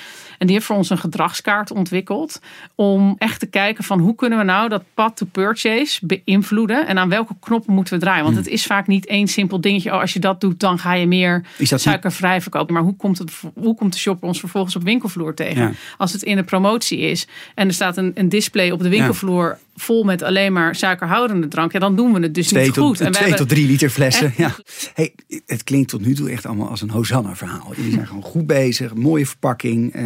En 0.45 0.51
die 0.51 0.59
heeft 0.59 0.69
voor 0.69 0.77
ons 0.79 0.91
een 0.91 0.99
gedragskaart 0.99 1.71
ontwikkeld. 1.73 2.41
Om 2.75 3.15
echt 3.19 3.41
te 3.41 3.47
kijken 3.47 3.85
van 3.85 3.99
hoe 4.01 4.15
kunnen 4.15 4.39
we 4.39 4.45
nou 4.45 4.69
dat 4.69 4.83
pad 4.95 5.17
to 5.17 5.27
purchase 5.33 6.07
beïnvloeden. 6.07 6.87
En 6.87 6.99
aan 6.99 7.09
welke 7.09 7.35
knoppen 7.41 7.75
moeten 7.75 7.95
we 7.95 8.01
draaien. 8.01 8.23
Want 8.25 8.35
Hmm. 8.35 8.45
het 8.45 8.53
is 8.53 8.67
vaak 8.67 8.87
niet 8.87 9.07
één 9.07 9.29
simpel 9.29 9.61
dingetje. 9.61 9.93
Oh, 9.93 10.01
als 10.01 10.13
je 10.13 10.19
dat 10.19 10.41
doet, 10.41 10.61
dan 10.61 10.79
ga 10.79 10.93
je 10.95 11.07
meer 11.07 11.45
suikervrij 11.59 12.41
verkopen. 12.41 12.75
Maar 12.75 12.83
hoe 12.83 12.97
komt, 12.97 13.19
het, 13.19 13.33
hoe 13.55 13.75
komt 13.75 13.93
de 13.93 13.99
shopper 13.99 14.29
ons 14.29 14.39
vervolgens 14.41 14.77
op 14.77 14.83
winkelvloer 14.83 15.35
tegen? 15.35 15.63
Ja. 15.63 15.73
Als 15.99 16.13
het 16.13 16.23
in 16.23 16.37
de 16.37 16.43
promotie 16.45 16.99
is 16.99 17.27
en 17.55 17.67
er 17.69 17.75
staat 17.75 17.97
een, 17.97 18.11
een 18.15 18.29
display 18.29 18.71
op 18.71 18.83
de 18.83 18.89
winkelvloer 18.89 19.59
vol 19.77 20.05
met 20.05 20.23
alleen 20.23 20.53
maar 20.53 20.75
suikerhoudende 20.75 21.49
drank, 21.49 21.73
ja, 21.73 21.79
dan 21.79 21.97
doen 21.97 22.13
we 22.13 22.21
het 22.21 22.35
dus 22.35 22.47
Twee, 22.49 22.65
niet 22.65 22.75
tot, 22.75 22.87
goed. 22.87 23.01
En 23.01 23.07
we 23.07 23.13
twee 23.13 23.29
hebben- 23.29 23.47
tot 23.47 23.57
drie 23.57 23.67
liter 23.67 23.91
flessen. 23.91 24.27
Echt- 24.27 24.37
Ja. 24.37 24.55
Hey, 24.95 25.15
het 25.47 25.65
klinkt 25.65 25.89
tot 25.89 26.01
nu 26.07 26.15
toe 26.15 26.31
echt 26.31 26.47
allemaal 26.47 26.69
als 26.69 26.83
een 26.83 26.91
Hosanna-verhaal. 26.91 27.73
Jullie 27.77 27.93
zijn 27.93 28.07
gewoon 28.07 28.23
goed 28.23 28.47
bezig, 28.47 28.95
mooie 28.95 29.27
verpakking, 29.27 29.93
eh, 29.93 30.05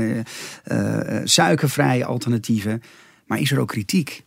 suikervrije 1.25 2.05
alternatieven. 2.05 2.83
Maar 3.27 3.41
is 3.41 3.51
er 3.51 3.59
ook 3.59 3.69
kritiek? 3.69 4.25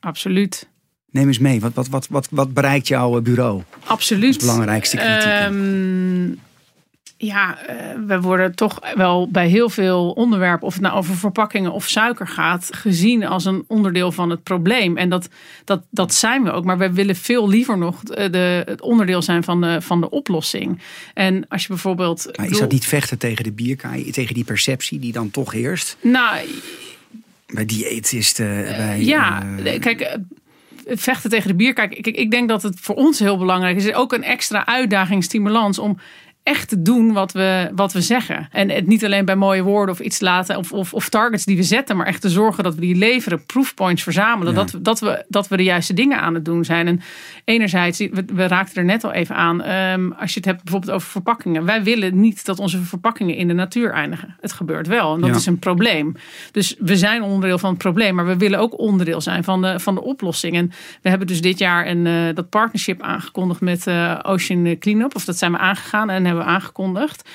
Absoluut. 0.00 0.68
Neem 1.10 1.26
eens 1.26 1.38
mee, 1.38 1.60
wat, 1.60 1.74
wat, 1.74 1.88
wat, 1.88 2.08
wat, 2.08 2.28
wat 2.30 2.54
bereikt 2.54 2.88
jouw 2.88 3.16
eh, 3.16 3.22
bureau? 3.22 3.62
Absoluut. 3.84 4.34
Als 4.34 4.36
belangrijkste 4.36 4.96
kritiek, 4.96 5.24
hè? 5.24 5.50
Ja, 7.16 7.58
eh, 7.66 7.76
we 8.06 8.20
worden 8.20 8.54
toch 8.54 8.78
wel 8.94 9.28
bij 9.30 9.48
heel 9.48 9.68
veel 9.70 10.10
onderwerpen, 10.10 10.66
of 10.66 10.72
het 10.72 10.82
nou 10.82 10.96
over 10.96 11.16
verpakkingen 11.16 11.72
of 11.72 11.88
suiker 11.88 12.26
gaat, 12.26 12.68
gezien 12.72 13.26
als 13.26 13.44
een 13.44 13.64
onderdeel 13.66 14.12
van 14.12 14.30
het 14.30 14.42
probleem. 14.42 14.96
En 14.96 15.08
dat, 15.08 15.28
dat, 15.64 15.82
dat 15.90 16.14
zijn 16.14 16.42
we 16.42 16.50
ook. 16.50 16.64
Maar 16.64 16.78
we 16.78 16.92
willen 16.92 17.16
veel 17.16 17.48
liever 17.48 17.78
nog 17.78 18.02
de, 18.02 18.30
de- 18.30 18.62
het 18.66 18.80
onderdeel 18.80 19.22
zijn 19.22 19.44
van 19.44 19.60
de, 19.60 19.80
van 19.80 20.00
de 20.00 20.10
oplossing. 20.10 20.80
En 21.14 21.48
als 21.48 21.62
je 21.62 21.68
bijvoorbeeld. 21.68 22.30
Maar 22.36 22.46
is 22.50 22.58
dat 22.58 22.70
niet 22.72 22.86
vechten 22.86 23.18
tegen 23.18 23.44
de 23.44 23.52
bierkaai, 23.52 24.10
tegen 24.10 24.34
die 24.34 24.44
perceptie 24.44 24.98
die 24.98 25.12
dan 25.12 25.30
toch 25.30 25.52
heerst? 25.52 25.96
Nou, 26.00 26.36
Bij 27.46 27.64
diëtisten, 27.64 28.62
bij... 28.64 29.02
ja, 29.04 29.46
eh, 29.64 29.80
kijk, 29.80 30.00
eh, 30.00 30.16
vechten 30.86 31.30
tegen 31.30 31.48
de 31.48 31.54
bier. 31.54 31.72
Kijk, 31.72 31.94
ik, 31.94 32.06
ik 32.06 32.30
denk 32.30 32.48
dat 32.48 32.62
het 32.62 32.80
voor 32.80 32.94
ons 32.94 33.18
heel 33.18 33.38
belangrijk 33.38 33.76
is. 33.76 33.92
Ook 33.94 34.12
een 34.12 34.24
extra 34.24 34.66
uitdaging, 34.66 35.24
stimulans 35.24 35.78
om 35.78 35.98
echt 36.48 36.68
te 36.68 36.82
doen 36.82 37.12
wat 37.12 37.32
we, 37.32 37.70
wat 37.74 37.92
we 37.92 38.00
zeggen. 38.00 38.48
En 38.52 38.70
het 38.70 38.86
niet 38.86 39.04
alleen 39.04 39.24
bij 39.24 39.36
mooie 39.36 39.62
woorden 39.62 39.94
of 39.94 40.00
iets 40.00 40.20
laten 40.20 40.56
of, 40.56 40.72
of, 40.72 40.94
of 40.94 41.08
targets 41.08 41.44
die 41.44 41.56
we 41.56 41.62
zetten, 41.62 41.96
maar 41.96 42.06
echt 42.06 42.20
te 42.20 42.28
zorgen 42.30 42.64
dat 42.64 42.74
we 42.74 42.80
die 42.80 42.96
leveren, 42.96 43.46
proofpoints 43.46 44.02
verzamelen, 44.02 44.52
Ja. 44.52 44.58
dat, 44.58 44.70
we, 44.70 44.82
dat, 44.82 45.00
we, 45.00 45.24
dat 45.28 45.48
we 45.48 45.56
de 45.56 45.62
juiste 45.62 45.94
dingen 45.94 46.20
aan 46.20 46.34
het 46.34 46.44
doen 46.44 46.64
zijn. 46.64 46.86
En 46.86 47.00
enerzijds, 47.44 47.98
we, 47.98 48.24
we 48.32 48.46
raakten 48.46 48.76
er 48.76 48.84
net 48.84 49.04
al 49.04 49.12
even 49.12 49.34
aan, 49.36 49.62
ehm, 49.62 50.10
als 50.12 50.30
je 50.32 50.36
het 50.36 50.44
hebt 50.48 50.62
bijvoorbeeld 50.62 50.92
over 50.92 51.08
verpakkingen. 51.10 51.64
Wij 51.64 51.82
willen 51.82 52.20
niet 52.20 52.44
dat 52.44 52.58
onze 52.58 52.78
verpakkingen 52.82 53.34
in 53.36 53.48
de 53.48 53.54
natuur 53.54 53.90
eindigen. 53.92 54.36
Het 54.40 54.52
gebeurt 54.52 54.86
wel 54.86 55.14
en 55.14 55.20
dat 55.20 55.30
Ja. 55.30 55.36
is 55.36 55.46
een 55.46 55.58
probleem. 55.58 56.14
Dus 56.52 56.76
we 56.78 56.96
zijn 56.96 57.22
onderdeel 57.22 57.58
van 57.58 57.70
het 57.70 57.78
probleem, 57.78 58.14
maar 58.14 58.26
we 58.26 58.36
willen 58.36 58.58
ook 58.58 58.78
onderdeel 58.78 59.20
zijn 59.20 59.44
van 59.44 59.62
de, 59.62 59.80
van 59.80 59.94
de 59.94 60.02
oplossing. 60.02 60.54
En 60.56 60.72
we 61.02 61.08
hebben 61.08 61.26
dus 61.26 61.40
dit 61.40 61.58
jaar 61.58 61.86
een, 61.86 62.06
eh, 62.06 62.34
dat 62.34 62.48
partnership 62.48 63.02
aangekondigd 63.02 63.60
met 63.60 63.86
eh, 63.86 64.18
Ocean 64.22 64.76
Cleanup. 64.78 65.14
Of 65.14 65.24
dat 65.24 65.38
zijn 65.38 65.52
we 65.52 65.58
aangegaan 65.58 66.10
en 66.10 66.24
hebben 66.24 66.37
aangekondigd. 66.44 67.28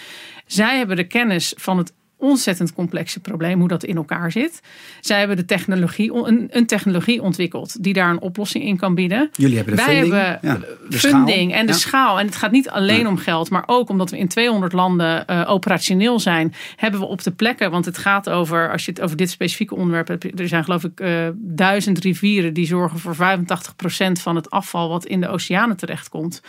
Zij 0.45 0.77
hebben 0.77 0.95
de 0.95 1.07
kennis 1.07 1.53
van 1.57 1.77
het 1.77 1.93
ontzettend 2.23 2.73
complexe 2.73 3.19
probleem, 3.19 3.59
hoe 3.59 3.67
dat 3.67 3.83
in 3.83 3.95
elkaar 3.95 4.31
zit. 4.31 4.61
Zij 5.01 5.19
hebben 5.19 5.37
de 5.37 5.45
technologie, 5.45 6.13
een, 6.13 6.47
een 6.51 6.65
technologie 6.65 7.21
ontwikkeld 7.21 7.83
die 7.83 7.93
daar 7.93 8.09
een 8.09 8.21
oplossing 8.21 8.63
in 8.63 8.77
kan 8.77 8.95
bieden. 8.95 9.29
Jullie 9.33 9.55
hebben 9.55 9.75
de 9.75 9.83
Wij 9.85 9.93
funding, 9.95 10.13
hebben 10.21 10.49
ja, 10.49 10.57
de 10.89 10.97
funding 10.97 11.49
schaal. 11.51 11.59
en 11.59 11.65
de 11.65 11.71
Ja. 11.71 11.77
schaal. 11.77 12.19
En 12.19 12.25
het 12.25 12.35
gaat 12.35 12.51
niet 12.51 12.69
alleen 12.69 12.99
Ja. 12.99 13.07
om 13.07 13.17
geld, 13.17 13.49
maar 13.49 13.63
ook 13.65 13.89
omdat 13.89 14.11
we 14.11 14.17
in 14.17 14.27
200 14.27 14.73
landen 14.73 15.27
eh, 15.27 15.43
operationeel 15.49 16.19
zijn, 16.19 16.53
hebben 16.75 16.99
we 16.99 17.05
op 17.05 17.23
de 17.23 17.31
plekken, 17.31 17.71
want 17.71 17.85
het 17.85 17.97
gaat 17.97 18.29
over, 18.29 18.71
als 18.71 18.85
je 18.85 18.91
het 18.91 19.01
over 19.01 19.17
dit 19.17 19.29
specifieke 19.29 19.75
onderwerp 19.75 20.07
hebt, 20.07 20.39
er 20.39 20.47
zijn 20.47 20.63
geloof 20.63 20.83
ik 20.83 20.99
eh, 20.99 21.27
duizend 21.35 21.99
rivieren 21.99 22.53
die 22.53 22.65
zorgen 22.65 22.99
voor 22.99 23.15
85% 23.15 24.21
van 24.21 24.35
het 24.35 24.49
afval 24.49 24.89
wat 24.89 25.05
in 25.05 25.21
de 25.21 25.27
oceanen 25.27 25.77
terechtkomt. 25.77 26.41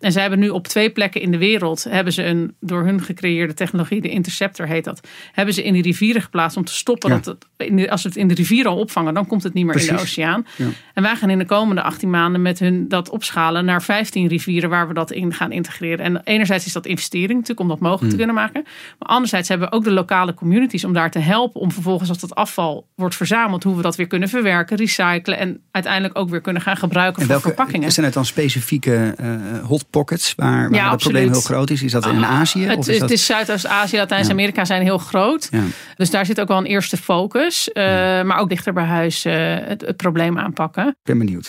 En 0.00 0.12
zij 0.12 0.20
hebben 0.20 0.38
nu 0.40 0.48
op 0.48 0.66
twee 0.68 0.90
plekken 0.90 1.20
in 1.20 1.30
de 1.30 1.38
wereld, 1.38 1.84
hebben 1.88 2.12
ze 2.12 2.24
een 2.24 2.54
door 2.60 2.84
hun 2.84 3.02
gecreëerde 3.02 3.54
technologie, 3.54 4.00
de 4.00 4.08
Interceptor 4.08 4.66
heet 4.66 4.84
dat, 4.84 5.08
hebben 5.32 5.54
ze 5.54 5.62
in 5.64 5.72
die 5.72 5.82
rivieren 5.82 6.22
geplaatst 6.22 6.56
om 6.56 6.64
te 6.64 6.74
stoppen 6.74 7.10
Ja. 7.10 7.16
dat 7.16 7.24
het, 7.26 7.46
de- 7.76 7.90
als 7.90 8.02
we 8.02 8.08
het 8.08 8.18
in 8.18 8.28
de 8.28 8.34
rivieren 8.34 8.70
al 8.70 8.78
opvangen, 8.78 9.14
dan 9.14 9.26
komt 9.26 9.42
het 9.42 9.54
niet 9.54 9.64
meer 9.66 9.80
in 9.88 9.94
de 9.94 10.00
oceaan. 10.00 10.46
Ja. 10.56 10.66
En 10.94 11.02
wij 11.02 11.16
gaan 11.16 11.30
in 11.30 11.38
de 11.38 11.44
komende 11.44 11.82
18 11.82 12.10
maanden 12.10 12.42
met 12.42 12.58
hun 12.58 12.88
dat 12.88 13.10
opschalen 13.10 13.64
naar 13.64 13.82
15 13.82 14.26
rivieren 14.28 14.70
waar 14.70 14.88
we 14.88 14.94
dat 14.94 15.10
in 15.12 15.34
gaan 15.34 15.52
integreren. 15.52 16.04
En 16.04 16.20
enerzijds 16.24 16.66
is 16.66 16.72
dat 16.72 16.86
investering 16.86 17.32
natuurlijk 17.32 17.60
om 17.60 17.68
dat 17.68 17.80
mogelijk 17.80 18.10
te 18.10 18.16
kunnen 18.16 18.34
maken. 18.34 18.62
Maar 18.98 19.08
anderzijds 19.08 19.48
hebben 19.48 19.68
we 19.68 19.74
ook 19.74 19.84
de 19.84 19.90
lokale 19.92 20.34
communities 20.34 20.84
om 20.84 20.92
daar 20.92 21.10
te 21.10 21.18
helpen 21.18 21.60
om 21.60 21.72
vervolgens 21.72 22.08
als 22.08 22.18
dat 22.18 22.34
afval 22.34 22.86
wordt 22.94 23.14
verzameld, 23.14 23.62
hoe 23.64 23.76
we 23.76 23.82
dat 23.82 23.96
weer 23.96 24.06
kunnen 24.06 24.28
verwerken, 24.28 24.76
recyclen 24.76 25.38
en 25.38 25.60
uiteindelijk 25.70 26.18
ook 26.18 26.28
weer 26.28 26.40
kunnen 26.40 26.62
gaan 26.62 26.76
gebruiken 26.76 27.22
En 27.22 27.28
voor 27.28 27.34
welke, 27.40 27.46
verpakkingen. 27.56 27.92
zijn 27.92 28.06
het 28.06 28.14
dan 28.14 28.24
specifieke 28.24 29.14
eh, 29.16 29.30
hot 29.64 29.90
pockets 29.90 30.34
waar, 30.36 30.70
waar 30.70 30.74
Ja, 30.80 30.90
het 30.90 31.00
probleem 31.00 31.30
heel 31.30 31.40
groot 31.40 31.70
is? 31.70 31.82
Is 31.82 31.92
dat 31.92 32.06
in 32.06 32.24
Azië? 32.24 32.64
Het, 32.64 32.78
of 32.78 32.86
is, 32.88 32.92
is 32.94 32.98
dat... 33.00 33.08
het 33.08 33.18
is 33.18 33.26
Zuidoost-Azië, 33.26 33.96
Latijns-Amerika 33.96 34.64
zijn 34.64 34.82
heel 34.82 34.98
groot. 35.08 35.48
Ja. 35.50 35.62
Dus 35.96 36.10
daar 36.10 36.26
zit 36.26 36.40
ook 36.40 36.48
wel 36.48 36.58
een 36.58 36.64
eerste 36.64 36.96
focus. 36.96 37.72
eh, 37.72 37.82
Maar 38.22 38.38
ook 38.38 38.48
dichter 38.48 38.72
bij 38.72 38.84
huis 38.84 39.24
eh, 39.24 39.34
het, 39.60 39.80
het 39.80 39.96
probleem 39.96 40.38
aanpakken. 40.38 40.86
Ik 40.88 40.94
ben 41.02 41.18
benieuwd. 41.18 41.48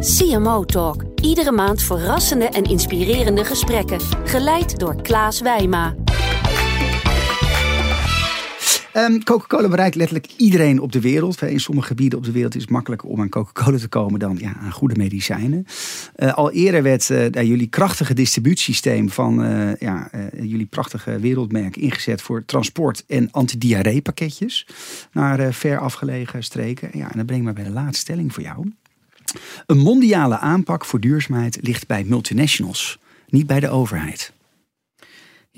CMO 0.00 0.64
Talk. 0.64 1.02
Iedere 1.22 1.52
maand 1.52 1.82
verrassende 1.82 2.44
en 2.48 2.64
inspirerende 2.64 3.44
gesprekken. 3.44 4.00
Geleid 4.24 4.78
door 4.78 5.02
Klaas 5.02 5.40
Wijma. 5.40 5.94
Ehm, 8.92 9.18
Coca-Cola 9.18 9.68
bereikt 9.68 9.94
letterlijk 9.94 10.32
iedereen 10.36 10.80
op 10.80 10.92
de 10.92 11.00
wereld. 11.00 11.42
In 11.42 11.60
sommige 11.60 11.86
gebieden 11.86 12.18
op 12.18 12.24
de 12.24 12.32
wereld 12.32 12.54
is 12.54 12.60
het 12.60 12.70
makkelijker 12.70 13.08
om 13.08 13.20
aan 13.20 13.28
Coca-Cola 13.28 13.78
te 13.78 13.88
komen 13.88 14.20
dan 14.20 14.36
ja, 14.40 14.56
aan 14.56 14.72
goede 14.72 14.96
medicijnen. 14.96 15.66
Eh, 16.14 16.34
al 16.34 16.50
eerder 16.50 16.82
werd 16.82 17.08
daar 17.08 17.44
jullie 17.44 17.66
krachtige 17.66 18.14
distributiesysteem 18.14 19.10
van 19.10 19.44
eh, 19.44 19.76
ja, 19.76 20.10
jullie 20.32 20.66
prachtige 20.66 21.18
wereldmerk 21.18 21.76
ingezet 21.76 22.22
voor 22.22 22.44
transport 22.44 23.04
en 23.06 23.30
antidiarree-pakketjes 23.30 24.66
naar 25.12 25.52
ver 25.52 25.78
afgelegen 25.78 26.44
streken. 26.44 26.90
Ja, 26.92 27.10
en 27.10 27.16
dat 27.16 27.26
brengt 27.26 27.44
me 27.44 27.52
bij 27.52 27.64
de 27.64 27.70
laatste 27.70 28.00
stelling 28.00 28.32
voor 28.34 28.42
jou. 28.42 28.72
Een 29.66 29.78
mondiale 29.78 30.38
aanpak 30.38 30.84
voor 30.84 31.00
duurzaamheid 31.00 31.58
ligt 31.60 31.86
bij 31.86 32.04
multinationals, 32.04 32.98
niet 33.28 33.46
bij 33.46 33.60
de 33.60 33.68
overheid. 33.68 34.32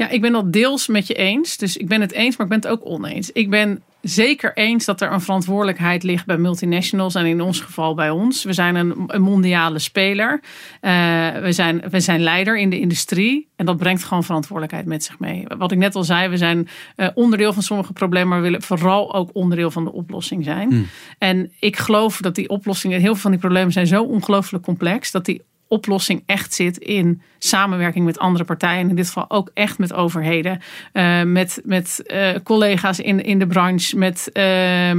Ja, 0.01 0.09
ik 0.09 0.21
ben 0.21 0.33
dat 0.33 0.53
deels 0.53 0.87
met 0.87 1.07
je 1.07 1.15
eens. 1.15 1.57
Dus 1.57 1.77
ik 1.77 1.89
ben 1.89 2.01
het 2.01 2.13
eens, 2.13 2.37
maar 2.37 2.47
ik 2.47 2.53
ben 2.53 2.71
het 2.71 2.81
ook 2.81 2.87
oneens. 2.87 3.33
Ik 3.33 3.51
ben 3.51 3.83
zeker 4.01 4.57
eens 4.57 4.85
dat 4.85 5.01
er 5.01 5.13
een 5.13 5.21
verantwoordelijkheid 5.21 6.03
ligt 6.03 6.27
bij 6.27 6.37
multinationals 6.37 7.15
en 7.15 7.27
in 7.27 7.41
ons 7.41 7.61
geval 7.61 7.95
bij 7.95 8.11
ons. 8.11 8.45
We 8.45 8.53
zijn 8.53 8.75
een, 8.75 9.05
een 9.07 9.23
mondiale 9.23 9.79
speler. 9.79 10.41
Uh, 10.81 10.91
we, 11.39 11.53
zijn, 11.53 11.83
we 11.91 12.01
zijn 12.01 12.21
leider 12.21 12.59
in 12.59 12.71
de 12.71 12.81
industrie 12.81 13.49
en 13.57 13.67
dat 13.67 13.77
brengt 13.77 14.05
gewoon 14.05 14.25
verantwoordelijkheid 14.25 14.87
met 14.87 15.05
zich 15.05 15.19
mee. 15.19 15.45
Wat 15.59 15.73
ik 15.73 15.79
net 15.79 15.95
al 15.95 16.05
zei, 16.05 16.29
we 16.29 16.37
zijn 16.37 16.69
uh, 16.97 17.09
onderdeel 17.15 17.53
van 17.53 17.63
sommige 17.63 17.93
problemen, 17.93 18.29
maar 18.29 18.39
we 18.39 18.45
willen 18.45 18.63
vooral 18.63 19.15
ook 19.15 19.31
onderdeel 19.33 19.71
van 19.71 19.85
de 19.85 19.93
oplossing 19.93 20.45
zijn. 20.45 20.69
Hmm. 20.69 20.87
En 21.19 21.53
ik 21.59 21.77
geloof 21.77 22.21
dat 22.21 22.35
die 22.35 22.49
oplossingen, 22.49 23.01
heel 23.01 23.13
veel 23.13 23.23
van 23.23 23.31
die 23.31 23.41
problemen 23.41 23.73
zijn 23.73 23.87
zo 23.87 24.03
ongelooflijk 24.03 24.65
complex, 24.65 25.11
dat 25.11 25.25
die 25.25 25.43
oplossing 25.71 26.23
echt 26.27 26.55
zit 26.55 26.79
in 26.79 27.23
samenwerking 27.39 28.05
met 28.05 28.19
andere 28.19 28.45
partijen. 28.45 28.89
In 28.89 28.97
dit 28.97 29.07
geval 29.07 29.31
ook 29.31 29.51
echt 29.55 29.79
met 29.79 29.93
overheden, 29.93 30.61
uh, 30.93 31.23
met, 31.23 31.61
met 31.65 32.03
uh, 32.07 32.29
collega's 32.43 32.99
in, 32.99 33.25
in 33.25 33.39
de 33.39 33.47
branche, 33.47 33.97
met. 33.97 34.31
Uh, 34.33 34.93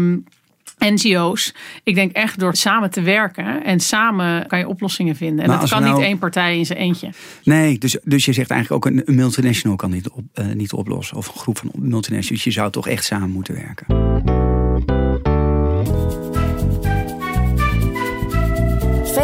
NGO's. 0.89 1.53
Ik 1.83 1.95
denk 1.95 2.11
echt 2.11 2.39
door 2.39 2.55
samen 2.55 2.91
te 2.91 3.01
werken 3.01 3.63
en 3.63 3.79
samen 3.79 4.47
kan 4.47 4.59
je 4.59 4.67
oplossingen 4.67 5.15
vinden. 5.15 5.43
En 5.43 5.49
maar 5.49 5.59
dat 5.59 5.69
kan 5.69 5.81
nou... 5.81 5.93
niet 5.93 6.03
één 6.03 6.17
partij 6.17 6.57
in 6.57 6.65
zijn 6.65 6.79
eentje. 6.79 7.09
Nee, 7.43 7.77
dus, 7.77 7.97
dus 8.03 8.25
je 8.25 8.33
zegt 8.33 8.49
eigenlijk 8.49 8.85
ook 8.85 8.93
een, 8.93 9.15
multinational 9.15 9.77
kan 9.77 9.91
niet, 9.91 10.09
op, 10.09 10.23
uh, 10.33 10.45
niet 10.53 10.73
oplossen. 10.73 11.17
Of 11.17 11.27
een 11.27 11.39
groep 11.39 11.57
van 11.57 11.71
multinationals. 11.75 12.27
Dus 12.27 12.43
je 12.43 12.59
zou 12.59 12.71
toch 12.71 12.87
echt 12.87 13.03
samen 13.05 13.29
moeten 13.29 13.53
werken. 13.53 14.40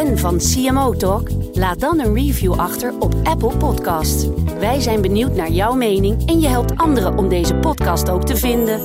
Fan 0.07 0.17
van 0.17 0.37
CMO 0.37 0.93
Talk? 0.93 1.29
Laat 1.53 1.79
dan 1.79 1.99
een 1.99 2.13
review 2.13 2.53
achter 2.53 2.93
op 2.99 3.15
Apple 3.23 3.57
Podcasts. 3.57 4.27
Wij 4.59 4.79
zijn 4.79 5.01
benieuwd 5.01 5.35
naar 5.35 5.51
jouw 5.51 5.75
mening 5.75 6.29
en 6.29 6.39
je 6.39 6.47
helpt 6.47 6.77
anderen 6.77 7.17
om 7.17 7.29
deze 7.29 7.55
podcast 7.55 8.09
ook 8.09 8.25
te 8.25 8.35
vinden. 8.35 8.79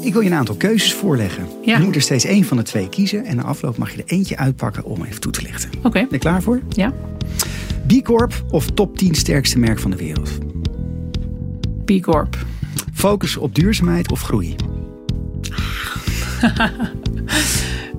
Ik 0.00 0.12
wil 0.12 0.22
je 0.22 0.30
een 0.30 0.36
aantal 0.36 0.54
keuzes 0.54 0.94
voorleggen. 0.94 1.46
Je 1.62 1.78
moet 1.78 1.94
er 1.94 2.00
steeds 2.00 2.24
één 2.24 2.44
van 2.44 2.56
de 2.56 2.62
twee 2.62 2.88
kiezen 2.88 3.24
en 3.24 3.36
na 3.36 3.42
afloop 3.42 3.76
mag 3.76 3.90
je 3.90 4.02
er 4.02 4.04
eentje 4.06 4.36
uitpakken 4.36 4.84
om 4.84 5.04
even 5.04 5.20
toe 5.20 5.32
te 5.32 5.42
lichten. 5.42 5.70
Oké. 5.82 5.90
Ben 6.00 6.06
je 6.10 6.18
klaar 6.18 6.42
voor? 6.42 6.60
Ja. 6.68 6.92
B 7.86 8.02
Corp 8.02 8.44
of 8.50 8.70
top 8.70 8.96
10 8.96 9.14
sterkste 9.14 9.58
merk 9.58 9.78
van 9.78 9.90
de 9.90 9.96
wereld? 9.96 10.30
B 11.84 12.02
Corp. 12.02 12.36
Focus 12.94 13.36
op 13.36 13.54
duurzaamheid 13.54 14.10
of 14.10 14.20
groei? 14.22 14.56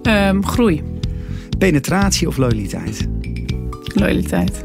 um, 0.03 0.45
groei. 0.53 0.83
Penetratie 1.57 2.27
of 2.27 2.37
loyaliteit? 2.37 3.07
Loyaliteit. 3.93 4.63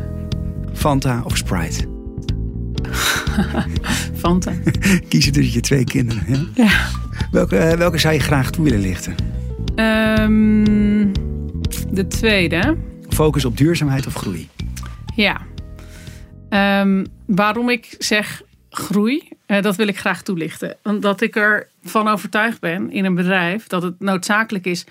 Fanta 0.73 1.23
of 1.25 1.37
Sprite? 1.37 1.87
Fanta. 4.21 4.53
Kiezen 5.09 5.33
tussen 5.33 5.53
je 5.53 5.61
twee 5.61 5.85
kinderen. 5.85 6.25
Ja? 6.55 6.65
ja. 6.65 6.89
Welke, 7.31 7.57
eh, 7.57 7.79
welke 7.79 7.99
zou 7.99 8.15
je 8.15 8.21
graag 8.21 8.51
toe 8.51 8.65
willen 8.65 8.81
lichten? 8.81 9.15
Um, 9.77 11.13
de 11.91 12.07
tweede. 12.09 12.77
Focus 13.09 13.45
op 13.45 13.57
duurzaamheid 13.57 14.07
of 14.07 14.15
groei? 14.15 14.49
Ja. 15.17 15.41
Um, 16.81 17.07
waarom 17.27 17.69
ik 17.69 17.95
zeg 17.99 18.43
groei, 18.71 19.29
uh, 19.47 19.63
dat 19.63 19.77
wil 19.77 19.89
ik 19.89 19.99
graag 19.99 20.23
toelichten. 20.23 20.77
Omdat 20.83 21.21
ik 21.21 21.37
ervan 21.37 22.09
overtuigd 22.09 22.61
ben 22.61 22.91
in 22.91 23.05
een 23.05 23.15
bedrijf 23.15 23.67
dat 23.67 23.83
het 23.83 24.01
noodzakelijk 24.01 24.67
is 24.67 24.85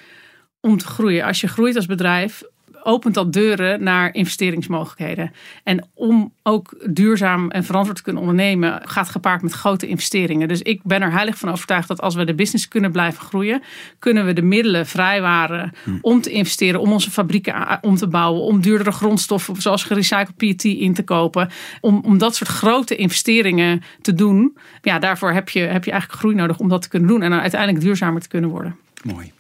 om 0.62 0.78
te 0.78 0.86
groeien. 0.86 1.26
Als 1.26 1.42
je 1.42 1.48
groeit 1.48 1.76
als 1.76 1.86
bedrijf, 1.86 2.44
opent 2.84 3.14
dat 3.14 3.34
deuren 3.34 3.84
naar 3.84 4.14
investeringsmogelijkheden. 4.14 5.32
En 5.64 5.88
om 5.94 6.34
ook 6.44 6.76
duurzaam 6.90 7.50
en 7.52 7.64
verantwoord 7.64 7.98
te 7.98 8.04
kunnen 8.04 8.22
ondernemen, 8.22 8.82
gaat 8.86 9.10
gepaard 9.10 9.42
met 9.42 9.52
grote 9.52 9.88
investeringen. 9.88 10.48
Dus 10.48 10.62
ik 10.62 10.84
ben 10.84 11.02
er 11.02 11.12
heilig 11.12 11.38
van 11.38 11.50
overtuigd 11.50 11.88
dat 11.88 12.02
als 12.02 12.16
we 12.16 12.26
de 12.26 12.36
business 12.36 12.68
kunnen 12.68 12.92
blijven 12.92 13.24
groeien, 13.24 13.62
kunnen 14.00 14.26
we 14.26 14.34
de 14.34 14.42
middelen 14.42 14.86
vrijwaren 14.86 15.74
hm. 15.84 15.98
om 16.02 16.22
te 16.22 16.32
investeren, 16.32 16.80
om 16.80 16.92
onze 16.92 17.12
fabrieken 17.12 17.80
om 17.82 17.96
te 17.96 18.08
bouwen, 18.08 18.42
om 18.42 18.62
duurdere 18.62 18.92
grondstoffen 18.92 19.62
zoals 19.62 19.84
gerecycled 19.84 20.38
PET 20.38 20.64
in 20.64 20.94
te 20.94 21.04
kopen. 21.04 21.50
Om, 21.82 22.02
om 22.06 22.18
dat 22.18 22.36
soort 22.36 22.50
grote 22.50 22.96
investeringen 22.96 23.84
te 24.02 24.14
doen. 24.14 24.58
Ja, 24.82 25.00
daarvoor 25.00 25.32
heb 25.32 25.50
je, 25.50 25.60
heb 25.60 25.84
je 25.84 25.92
eigenlijk 25.92 26.22
groei 26.22 26.36
nodig 26.36 26.60
om 26.60 26.70
dat 26.70 26.82
te 26.82 26.90
kunnen 26.90 27.10
doen 27.10 27.22
en 27.22 27.30
dan 27.30 27.40
uiteindelijk 27.40 27.84
duurzamer 27.84 28.22
te 28.22 28.28
kunnen 28.28 28.50
worden. 28.50 28.76
Mooi. 29.04 29.32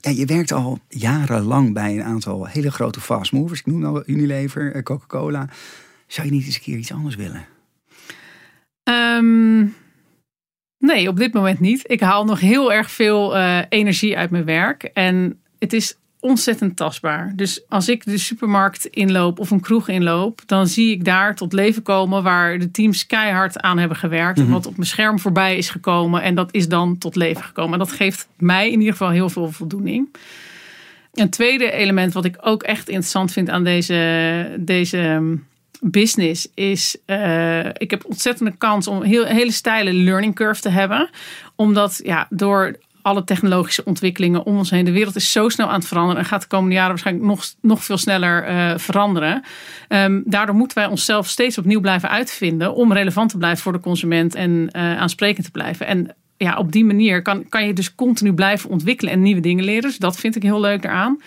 Je 0.00 0.24
werkt 0.24 0.52
al 0.52 0.78
jarenlang 0.88 1.72
bij 1.72 1.94
een 1.94 2.02
aantal 2.02 2.46
hele 2.46 2.70
grote 2.70 3.00
fast 3.00 3.32
movers. 3.32 3.60
Ik 3.60 3.66
noem 3.66 3.80
nou 3.80 4.02
Unilever, 4.06 4.74
eh, 4.74 4.82
Coca-Cola. 4.82 5.48
Zou 6.06 6.26
je 6.26 6.32
niet 6.32 6.46
eens 6.46 6.54
een 6.54 6.60
keer 6.60 6.78
iets 6.78 6.92
anders 6.92 7.16
willen? 7.16 7.46
Um, 8.84 9.74
nee, 10.78 11.08
op 11.08 11.16
dit 11.16 11.32
moment 11.32 11.60
niet. 11.60 11.82
Ik 11.86 12.00
haal 12.00 12.24
nog 12.24 12.40
heel 12.40 12.72
erg 12.72 12.90
veel 12.90 13.36
uh, 13.36 13.58
energie 13.68 14.16
uit 14.16 14.30
mijn 14.30 14.44
werk. 14.44 14.82
En 14.82 15.40
het 15.58 15.72
is 15.72 15.96
ontzettend 16.20 16.76
tastbaar. 16.76 17.32
Dus 17.36 17.62
als 17.68 17.88
ik 17.88 18.04
de 18.04 18.18
supermarkt 18.18 18.84
inloop 18.84 19.38
of 19.38 19.50
een 19.50 19.60
kroeg 19.60 19.88
inloop, 19.88 20.40
dan 20.46 20.66
zie 20.66 20.90
ik 20.90 21.04
daar 21.04 21.34
tot 21.34 21.52
leven 21.52 21.82
komen 21.82 22.22
waar 22.22 22.58
de 22.58 22.70
teams 22.70 23.06
keihard 23.06 23.60
aan 23.60 23.78
hebben 23.78 23.96
gewerkt. 23.96 24.38
Mm 24.38 24.50
Wat 24.50 24.66
op 24.66 24.76
mijn 24.76 24.88
scherm 24.88 25.18
voorbij 25.18 25.56
is 25.56 25.70
gekomen 25.70 26.22
en 26.22 26.34
dat 26.34 26.54
is 26.54 26.68
dan 26.68 26.98
tot 26.98 27.16
leven 27.16 27.44
gekomen. 27.44 27.72
En 27.72 27.78
dat 27.78 27.92
geeft 27.92 28.28
mij 28.36 28.66
in 28.70 28.78
ieder 28.78 28.92
geval 28.92 29.10
heel 29.10 29.28
veel 29.28 29.50
voldoening. 29.50 30.08
Een 31.14 31.30
tweede 31.30 31.70
element 31.70 32.12
wat 32.12 32.24
ik 32.24 32.36
ook 32.40 32.62
echt 32.62 32.88
interessant 32.88 33.32
vind 33.32 33.50
aan 33.50 33.64
deze, 33.64 34.56
deze 34.58 34.98
ehm, 34.98 35.36
business 35.80 36.48
is, 36.54 36.96
uh, 37.06 37.66
ik 37.66 37.90
heb 37.90 38.04
ontzettende 38.04 38.56
kans 38.58 38.86
om 38.86 38.96
een 38.96 39.06
heel, 39.06 39.24
hele 39.24 39.52
steile 39.52 39.92
learning 39.92 40.34
curve 40.34 40.60
te 40.60 40.68
hebben. 40.68 41.10
Omdat 41.54 42.00
ja, 42.04 42.26
door 42.30 42.76
alle 43.02 43.24
technologische 43.24 43.84
ontwikkelingen 43.84 44.44
om 44.44 44.56
ons 44.56 44.70
heen. 44.70 44.84
De 44.84 44.92
wereld 44.92 45.16
is 45.16 45.32
zo 45.32 45.48
snel 45.48 45.68
aan 45.68 45.78
het 45.78 45.86
veranderen 45.86 46.22
en 46.22 46.28
gaat 46.28 46.42
de 46.42 46.46
komende 46.46 46.74
jaren 46.74 46.90
waarschijnlijk 46.90 47.26
nog, 47.26 47.44
nog 47.60 47.84
veel 47.84 47.98
sneller 47.98 48.50
uh, 48.50 48.78
veranderen. 48.78 49.42
Um, 49.88 50.22
daardoor 50.26 50.54
moeten 50.54 50.78
wij 50.78 50.86
onszelf 50.86 51.28
steeds 51.28 51.58
opnieuw 51.58 51.80
blijven 51.80 52.10
uitvinden 52.10 52.74
om 52.74 52.92
relevant 52.92 53.30
te 53.30 53.38
blijven 53.38 53.62
voor 53.62 53.72
de 53.72 53.80
consument 53.80 54.34
en 54.34 54.50
uh, 54.50 54.98
aansprekend 54.98 55.44
te 55.44 55.52
blijven. 55.52 55.86
En 55.86 56.14
ja, 56.36 56.56
op 56.56 56.72
die 56.72 56.84
manier 56.84 57.22
kan, 57.22 57.48
kan 57.48 57.66
je 57.66 57.72
dus 57.72 57.94
continu 57.94 58.32
blijven 58.32 58.70
ontwikkelen 58.70 59.12
en 59.12 59.22
nieuwe 59.22 59.40
dingen 59.40 59.64
leren. 59.64 59.82
Dus 59.82 59.98
dat 59.98 60.16
vind 60.16 60.36
ik 60.36 60.42
heel 60.42 60.60
leuk 60.60 60.84
eraan. 60.84 61.20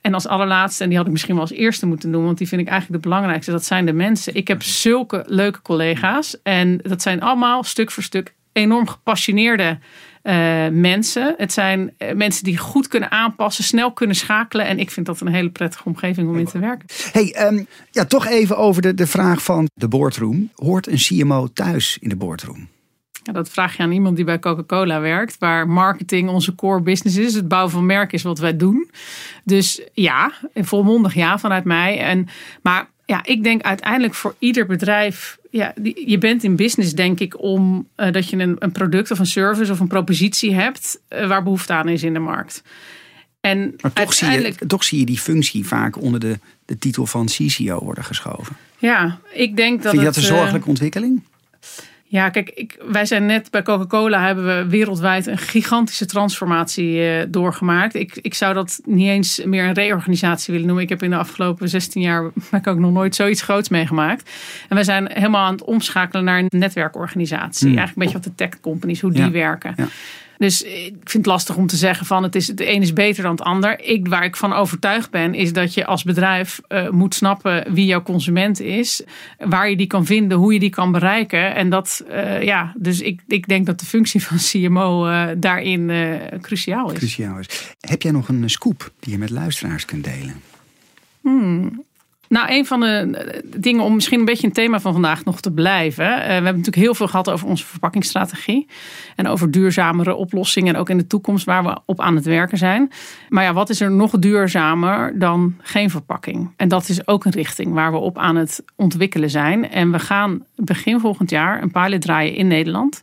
En 0.00 0.14
als 0.14 0.26
allerlaatste, 0.26 0.82
en 0.82 0.88
die 0.88 0.98
had 0.98 1.06
ik 1.06 1.12
misschien 1.12 1.34
wel 1.34 1.42
als 1.42 1.52
eerste 1.52 1.86
moeten 1.86 2.12
doen, 2.12 2.24
want 2.24 2.38
die 2.38 2.48
vind 2.48 2.60
ik 2.60 2.68
eigenlijk 2.68 3.02
de 3.02 3.08
belangrijkste, 3.08 3.50
dat 3.50 3.64
zijn 3.64 3.86
de 3.86 3.92
mensen. 3.92 4.34
Ik 4.34 4.48
heb 4.48 4.62
zulke 4.62 5.24
leuke 5.26 5.62
collega's 5.62 6.42
en 6.42 6.78
dat 6.82 7.02
zijn 7.02 7.20
allemaal 7.20 7.62
stuk 7.62 7.90
voor 7.90 8.02
stuk 8.02 8.34
enorm 8.52 8.88
gepassioneerde 8.88 9.78
uh, 10.26 10.68
mensen. 10.68 11.34
Het 11.36 11.52
zijn 11.52 11.94
uh, 11.98 12.12
mensen 12.12 12.44
die 12.44 12.58
goed 12.58 12.88
kunnen 12.88 13.10
aanpassen, 13.10 13.64
snel 13.64 13.92
kunnen 13.92 14.16
schakelen. 14.16 14.66
En 14.66 14.78
ik 14.78 14.90
vind 14.90 15.06
dat 15.06 15.20
een 15.20 15.34
hele 15.34 15.50
prettige 15.50 15.84
omgeving 15.84 16.28
om 16.28 16.38
in 16.38 16.44
te 16.44 16.58
werken. 16.58 16.88
Hey, 17.12 17.46
um, 17.46 17.66
ja, 17.90 18.04
toch 18.04 18.26
even 18.26 18.56
over 18.56 18.82
de, 18.82 18.94
de 18.94 19.06
vraag 19.06 19.42
van 19.42 19.68
de 19.74 19.88
boardroom. 19.88 20.50
Hoort 20.54 20.86
een 20.86 20.98
CMO 20.98 21.48
thuis 21.52 21.98
in 22.00 22.08
de 22.08 22.16
boardroom? 22.16 22.68
Ja, 23.26 23.32
dat 23.32 23.48
vraag 23.48 23.76
je 23.76 23.82
aan 23.82 23.92
iemand 23.92 24.16
die 24.16 24.24
bij 24.24 24.38
Coca-Cola 24.38 25.00
werkt, 25.00 25.38
waar 25.38 25.68
marketing 25.68 26.28
onze 26.28 26.54
core 26.54 26.80
business 26.80 27.16
is. 27.16 27.34
Het 27.34 27.48
bouwen 27.48 27.72
van 27.72 27.86
merk 27.86 28.12
is 28.12 28.22
wat 28.22 28.38
wij 28.38 28.56
doen. 28.56 28.90
Dus 29.44 29.80
ja, 29.92 30.32
volmondig 30.54 31.14
ja 31.14 31.38
vanuit 31.38 31.64
mij. 31.64 31.98
En, 31.98 32.28
maar 32.62 32.88
ja, 33.06 33.24
ik 33.24 33.42
denk 33.42 33.62
uiteindelijk 33.62 34.14
voor 34.14 34.34
ieder 34.38 34.66
bedrijf. 34.66 35.38
Ja, 35.50 35.74
je 35.94 36.18
bent 36.18 36.44
in 36.44 36.56
business, 36.56 36.92
denk 36.92 37.20
ik, 37.20 37.42
om 37.42 37.88
uh, 37.96 38.12
dat 38.12 38.28
je 38.28 38.36
een, 38.36 38.56
een, 38.58 38.72
product 38.72 39.10
of 39.10 39.18
een 39.18 39.26
service 39.26 39.72
of 39.72 39.80
een 39.80 39.86
propositie 39.86 40.54
hebt 40.54 41.00
uh, 41.08 41.28
waar 41.28 41.42
behoefte 41.42 41.72
aan 41.72 41.88
is 41.88 42.02
in 42.02 42.12
de 42.12 42.18
markt. 42.18 42.62
En 43.40 43.74
maar 43.80 43.92
toch, 43.92 44.14
zie 44.14 44.30
je, 44.30 44.54
toch 44.66 44.84
zie 44.84 44.98
je 44.98 45.06
die 45.06 45.18
functie 45.18 45.66
vaak 45.66 46.02
onder 46.02 46.20
de, 46.20 46.38
de 46.64 46.78
titel 46.78 47.06
van 47.06 47.26
CCO 47.26 47.84
worden 47.84 48.04
geschoven. 48.04 48.56
Ja, 48.78 49.18
ik 49.32 49.56
denk 49.56 49.82
dat. 49.82 49.90
Vind 49.90 50.02
je 50.02 50.08
dat 50.08 50.16
een 50.16 50.22
zorgelijke 50.22 50.68
ontwikkeling? 50.68 51.22
Ja, 52.08 52.28
kijk, 52.28 52.50
ik, 52.50 52.76
wij 52.88 53.06
zijn 53.06 53.26
net 53.26 53.50
bij 53.50 53.62
Coca-Cola 53.62 54.26
hebben 54.26 54.44
we 54.44 54.66
wereldwijd 54.70 55.26
een 55.26 55.38
gigantische 55.38 56.06
transformatie 56.06 56.92
uh, 56.92 57.22
doorgemaakt. 57.28 57.94
Ik, 57.94 58.18
ik 58.22 58.34
zou 58.34 58.54
dat 58.54 58.80
niet 58.84 59.08
eens 59.08 59.44
meer 59.44 59.64
een 59.64 59.74
reorganisatie 59.74 60.52
willen 60.52 60.66
noemen. 60.66 60.84
Ik 60.84 60.90
heb 60.90 61.02
in 61.02 61.10
de 61.10 61.16
afgelopen 61.16 61.68
16 61.68 62.02
jaar 62.02 62.30
ik 62.52 62.66
ook 62.66 62.78
nog 62.78 62.92
nooit 62.92 63.14
zoiets 63.14 63.42
groots 63.42 63.68
meegemaakt. 63.68 64.30
En 64.68 64.76
we 64.76 64.84
zijn 64.84 65.10
helemaal 65.12 65.44
aan 65.44 65.52
het 65.52 65.64
omschakelen 65.64 66.24
naar 66.24 66.38
een 66.38 66.58
netwerkorganisatie. 66.58 67.68
Hmm. 67.68 67.78
Eigenlijk 67.78 67.96
een 67.96 68.12
beetje 68.12 68.30
wat 68.30 68.38
de 68.38 68.44
tech 68.44 68.60
companies, 68.60 69.00
hoe 69.00 69.12
die 69.12 69.30
werken. 69.30 69.74
Ja. 69.76 69.86
Dus 70.38 70.62
ik 70.62 70.94
vind 71.04 71.12
het 71.12 71.26
lastig 71.26 71.56
om 71.56 71.66
te 71.66 71.76
zeggen 71.76 72.06
van 72.06 72.22
het 72.22 72.34
is 72.34 72.46
de 72.46 72.70
een 72.70 72.82
is 72.82 72.92
beter 72.92 73.22
dan 73.22 73.32
het 73.32 73.40
ander. 73.40 73.80
Ik, 73.80 74.08
waar 74.08 74.24
ik 74.24 74.36
van 74.36 74.52
overtuigd 74.52 75.10
ben, 75.10 75.34
is 75.34 75.52
dat 75.52 75.74
je 75.74 75.86
als 75.86 76.02
bedrijf 76.02 76.60
uh, 76.68 76.90
moet 76.90 77.14
snappen 77.14 77.74
wie 77.74 77.86
jouw 77.86 78.02
consument 78.02 78.60
is. 78.60 79.02
Waar 79.38 79.70
je 79.70 79.76
die 79.76 79.86
kan 79.86 80.06
vinden, 80.06 80.38
hoe 80.38 80.52
je 80.52 80.58
die 80.58 80.70
kan 80.70 80.92
bereiken. 80.92 81.54
En 81.54 81.70
dat, 81.70 82.04
uh, 82.10 82.42
ja, 82.42 82.72
dus 82.76 83.00
ik, 83.00 83.20
ik 83.26 83.48
denk 83.48 83.66
dat 83.66 83.80
de 83.80 83.86
functie 83.86 84.22
van 84.22 84.36
CMO 84.36 85.06
uh, 85.06 85.30
eh, 85.30 85.36
daarin 85.40 85.92
cruciaal 86.40 86.90
is. 86.90 86.98
Cruciaal 86.98 87.38
is. 87.38 87.74
Heb 87.80 88.02
jij 88.02 88.12
nog 88.12 88.28
een 88.28 88.50
scoop 88.50 88.92
die 89.00 89.12
je 89.12 89.18
met 89.18 89.30
luisteraars 89.30 89.84
kunt 89.84 90.04
delen? 90.04 90.42
Hmm. 91.20 91.85
Nou, 92.28 92.52
een 92.52 92.66
van 92.66 92.80
de 92.80 93.44
dingen 93.56 93.84
om 93.84 93.94
misschien 93.94 94.18
een 94.18 94.24
beetje 94.24 94.46
een 94.46 94.52
thema 94.52 94.80
van 94.80 94.92
vandaag 94.92 95.24
nog 95.24 95.40
te 95.40 95.52
blijven. 95.52 96.04
Uh, 96.04 96.14
we 96.14 96.32
hebben 96.32 96.44
natuurlijk 96.44 96.76
heel 96.76 96.94
veel 96.94 97.08
gehad 97.08 97.30
over 97.30 97.48
onze 97.48 97.66
verpakkingsstrategie. 97.66 98.66
En 99.16 99.26
over 99.26 99.50
duurzamere 99.50 100.14
oplossingen. 100.14 100.74
En 100.74 100.80
ook 100.80 100.90
in 100.90 100.98
de 100.98 101.06
toekomst 101.06 101.44
waar 101.44 101.64
we 101.64 101.78
op 101.86 102.00
aan 102.00 102.16
het 102.16 102.24
werken 102.24 102.58
zijn. 102.58 102.90
Maar 103.28 103.44
ja, 103.44 103.52
wat 103.52 103.70
is 103.70 103.80
er 103.80 103.90
nog 103.90 104.10
duurzamer 104.10 105.18
dan 105.18 105.54
geen 105.62 105.90
verpakking? 105.90 106.50
En 106.56 106.68
dat 106.68 106.88
is 106.88 107.06
ook 107.06 107.24
een 107.24 107.32
richting 107.32 107.72
waar 107.72 107.92
we 107.92 107.98
op 107.98 108.18
aan 108.18 108.36
het 108.36 108.64
ontwikkelen 108.76 109.30
zijn. 109.30 109.70
En 109.70 109.92
we 109.92 109.98
gaan 109.98 110.44
begin 110.54 111.00
volgend 111.00 111.30
jaar 111.30 111.62
een 111.62 111.70
pilot 111.70 112.00
draaien 112.00 112.34
in 112.34 112.46
Nederland. 112.46 113.02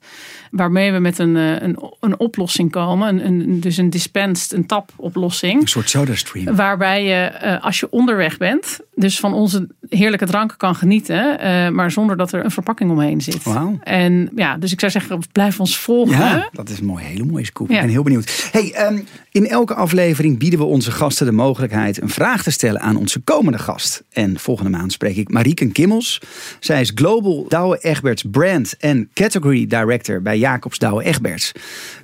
Waarmee 0.53 0.91
we 0.91 0.99
met 0.99 1.19
een, 1.19 1.37
eh, 1.37 1.61
een, 1.61 1.77
een 1.99 2.19
oplossing 2.19 2.71
komen. 2.71 3.07
Een, 3.07 3.25
een, 3.25 3.59
dus 3.59 3.77
een 3.77 3.89
dispensed, 3.89 4.53
een 4.53 4.65
tapoplossing. 4.65 5.61
Een 5.61 5.67
soort 5.67 5.89
SodaStream. 5.89 6.55
Waarbij 6.55 7.03
je, 7.03 7.31
uh, 7.43 7.63
als 7.63 7.79
je 7.79 7.87
onderweg 7.89 8.37
bent, 8.37 8.79
dus 8.95 9.19
van 9.19 9.33
onze 9.33 9.67
heerlijke 9.89 10.25
dranken 10.25 10.57
kan 10.57 10.75
genieten. 10.75 11.37
Uh, 11.39 11.69
maar 11.69 11.91
zonder 11.91 12.17
dat 12.17 12.31
er 12.31 12.43
een 12.43 12.51
verpakking 12.51 12.91
omheen 12.91 13.21
zit. 13.21 13.43
Wauw. 13.43 13.79
En 13.83 14.29
ja, 14.35 14.57
dus 14.57 14.71
ik 14.71 14.79
zou 14.79 14.91
zeggen, 14.91 15.19
blijf 15.31 15.59
ons 15.59 15.77
volgen. 15.77 16.17
Ja, 16.17 16.49
dat 16.51 16.69
is 16.69 16.79
een 16.79 16.85
mooie, 16.85 17.05
hele 17.05 17.25
mooie 17.25 17.45
scoop. 17.45 17.69
Ja. 17.69 17.75
Ik 17.75 17.81
ben 17.81 17.89
heel 17.89 18.03
benieuwd. 18.03 18.49
Hey, 18.51 18.87
um, 18.87 19.05
in 19.31 19.47
elke 19.47 19.73
aflevering 19.73 20.39
bieden 20.39 20.59
we 20.59 20.65
onze 20.65 20.91
gasten 20.91 21.25
de 21.25 21.31
mogelijkheid 21.31 22.01
een 22.01 22.09
vraag 22.09 22.43
te 22.43 22.51
stellen 22.51 22.81
aan 22.81 22.95
onze 22.95 23.19
komende 23.19 23.59
gast. 23.59 24.03
En 24.11 24.39
volgende 24.39 24.71
maand 24.71 24.91
spreek 24.91 25.15
ik 25.15 25.29
Marieke 25.29 25.67
Kimmels. 25.67 26.21
Zij 26.59 26.81
is 26.81 26.91
Global 26.95 27.45
Douwe 27.47 27.77
Egberts 27.77 28.23
Brand 28.31 28.77
en 28.77 29.09
Category 29.13 29.67
Director 29.67 30.21
bij 30.21 30.41
Jacobs 30.43 30.77
Douwe 30.77 31.03
Egberts. 31.03 31.51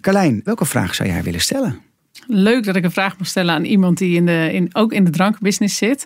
Carlijn, 0.01 0.41
welke 0.43 0.65
vraag 0.65 0.95
zou 0.95 1.09
jij 1.09 1.23
willen 1.23 1.41
stellen? 1.41 1.81
Leuk 2.27 2.63
dat 2.63 2.75
ik 2.75 2.83
een 2.83 2.91
vraag 2.91 3.17
mag 3.17 3.27
stellen 3.27 3.53
aan 3.53 3.63
iemand 3.63 3.97
die 3.97 4.15
in 4.15 4.25
de, 4.25 4.49
in, 4.51 4.69
ook 4.75 4.93
in 4.93 5.03
de 5.03 5.11
drankbusiness 5.11 5.77
zit. 5.77 6.05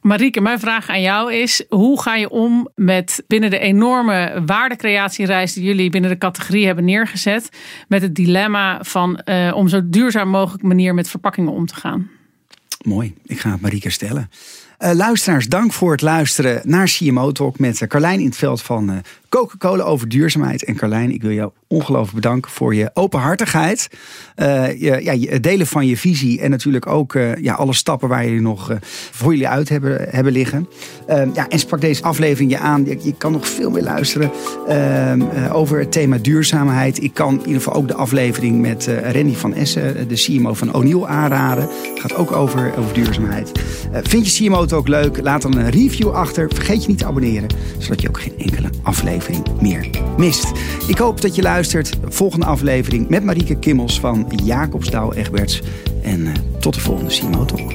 Marieke, 0.00 0.40
mijn 0.40 0.58
vraag 0.58 0.88
aan 0.88 1.00
jou 1.00 1.32
is: 1.32 1.64
hoe 1.68 2.02
ga 2.02 2.14
je 2.14 2.30
om 2.30 2.68
met 2.74 3.24
binnen 3.26 3.50
de 3.50 3.58
enorme 3.58 4.42
waardecreatiereis 4.46 5.52
die 5.52 5.64
jullie 5.64 5.90
binnen 5.90 6.10
de 6.10 6.18
categorie 6.18 6.66
hebben 6.66 6.84
neergezet, 6.84 7.48
met 7.88 8.02
het 8.02 8.14
dilemma 8.14 8.78
van 8.82 9.20
uh, 9.24 9.52
om 9.54 9.68
zo 9.68 9.80
duurzaam 9.84 10.28
mogelijk 10.28 10.62
manier 10.62 10.94
met 10.94 11.08
verpakkingen 11.08 11.52
om 11.52 11.66
te 11.66 11.74
gaan? 11.74 12.10
Mooi, 12.82 13.14
ik 13.26 13.40
ga 13.40 13.50
het 13.50 13.60
Marieke 13.60 13.90
stellen. 13.90 14.30
Uh, 14.78 14.92
luisteraars, 14.92 15.48
dank 15.48 15.72
voor 15.72 15.92
het 15.92 16.02
luisteren 16.02 16.60
naar 16.64 16.86
CMO 16.86 17.32
Talk 17.32 17.58
met 17.58 17.86
Carlijn 17.86 18.20
in 18.20 18.26
het 18.26 18.36
veld 18.36 18.62
van 18.62 18.90
uh, 18.90 18.96
Coca-Cola 19.34 19.82
over 19.82 20.08
duurzaamheid. 20.08 20.64
En 20.64 20.76
Carlijn, 20.76 21.10
ik 21.10 21.22
wil 21.22 21.30
jou 21.30 21.50
ongelooflijk 21.68 22.14
bedanken 22.14 22.50
voor 22.50 22.74
je 22.74 22.90
openhartigheid. 22.94 23.88
Uh, 24.36 24.80
je, 24.80 25.00
ja, 25.02 25.12
je 25.12 25.40
delen 25.40 25.66
van 25.66 25.86
je 25.86 25.96
visie 25.96 26.40
en 26.40 26.50
natuurlijk 26.50 26.86
ook 26.86 27.14
uh, 27.14 27.36
ja, 27.36 27.54
alle 27.54 27.74
stappen 27.74 28.08
waar 28.08 28.24
jullie 28.24 28.40
nog 28.40 28.70
uh, 28.70 28.76
voor 29.10 29.30
jullie 29.32 29.48
uit 29.48 29.68
hebben, 29.68 30.06
hebben 30.08 30.32
liggen. 30.32 30.68
Ehm, 31.06 31.28
ja, 31.34 31.48
en 31.48 31.58
sprak 31.58 31.80
deze 31.80 32.02
aflevering 32.02 32.50
je 32.50 32.58
aan. 32.58 32.84
Je, 32.84 33.14
kan 33.18 33.32
nog 33.32 33.48
veel 33.48 33.70
meer 33.70 33.82
luisteren 33.82 34.30
ehm, 34.68 35.22
over 35.52 35.78
het 35.78 35.92
thema 35.92 36.18
duurzaamheid. 36.18 37.02
Ik 37.02 37.14
kan 37.14 37.32
in 37.32 37.46
ieder 37.46 37.62
geval 37.62 37.74
ook 37.74 37.88
de 37.88 37.94
aflevering 37.94 38.60
met 38.60 38.88
Randy 39.12 39.34
van 39.34 39.54
Essen, 39.54 40.08
de 40.08 40.14
CMO 40.14 40.54
van 40.54 40.74
O'Neill, 40.74 41.04
aanraden. 41.04 41.62
Het 41.64 42.00
gaat 42.00 42.14
ook 42.14 42.32
over, 42.32 42.72
over 42.78 42.94
duurzaamheid. 42.94 43.52
vind 44.02 44.36
je 44.36 44.44
CMO 44.44 44.66
ook 44.74 44.88
leuk? 44.88 45.20
Laat 45.22 45.42
dan 45.42 45.56
een 45.56 45.70
review 45.70 46.10
achter. 46.10 46.48
Vergeet 46.54 46.82
je 46.82 46.88
niet 46.88 46.98
te 46.98 47.06
abonneren, 47.06 47.48
zodat 47.78 48.00
je 48.00 48.08
ook 48.08 48.20
geen 48.20 48.38
enkele 48.38 48.68
aflevering 48.82 49.23
meer 49.60 49.90
mist. 50.16 50.52
Ik 50.86 50.98
hoop 50.98 51.20
dat 51.20 51.34
je 51.34 51.42
luistert. 51.42 51.96
Volgende 52.04 52.46
aflevering 52.46 53.08
met 53.08 53.24
Marieke 53.24 53.58
Kimmels 53.58 54.00
van 54.00 54.26
Jacobsdouw 54.44 55.12
Egberts. 55.12 55.60
En 56.02 56.20
uh, 56.20 56.32
tot 56.60 56.74
de 56.74 56.80
volgende 56.80 57.10
CMO 57.10 57.44
Talk. 57.44 57.72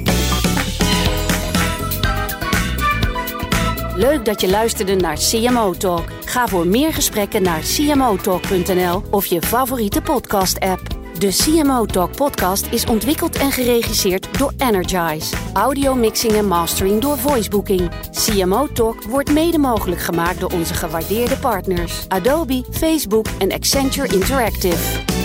Leuk 3.95 4.25
dat 4.25 4.41
je 4.41 4.49
luisterde 4.49 4.95
naar 4.95 5.17
CMO 5.17 5.73
Talk. 5.73 6.03
Ga 6.25 6.47
voor 6.47 6.67
meer 6.67 6.93
gesprekken 6.93 7.43
naar 7.43 7.59
cmotalk.nl 7.59 9.03
of 9.09 9.25
je 9.25 9.41
favoriete 9.41 10.01
podcast-app. 10.01 10.98
De 11.19 11.31
CMO 11.31 11.85
Talk 11.85 12.15
podcast 12.15 12.67
is 12.71 12.85
ontwikkeld 12.85 13.37
en 13.37 13.51
geregisseerd 13.51 14.37
door 14.37 14.53
Energize. 14.57 15.35
Audio 15.53 15.95
mixing 15.95 16.33
en 16.33 16.47
mastering 16.47 17.01
door 17.01 17.17
Voicebooking. 17.17 17.91
CMO 18.11 18.67
Talk 18.67 19.03
wordt 19.03 19.31
mede 19.31 19.57
mogelijk 19.57 20.01
gemaakt 20.01 20.39
door 20.39 20.51
onze 20.51 20.73
gewaardeerde 20.73 21.37
partners 21.37 22.05
Adobe, 22.07 22.63
Facebook 22.71 23.25
en 23.39 23.51
Accenture 23.51 24.13
Interactive. 24.13 25.18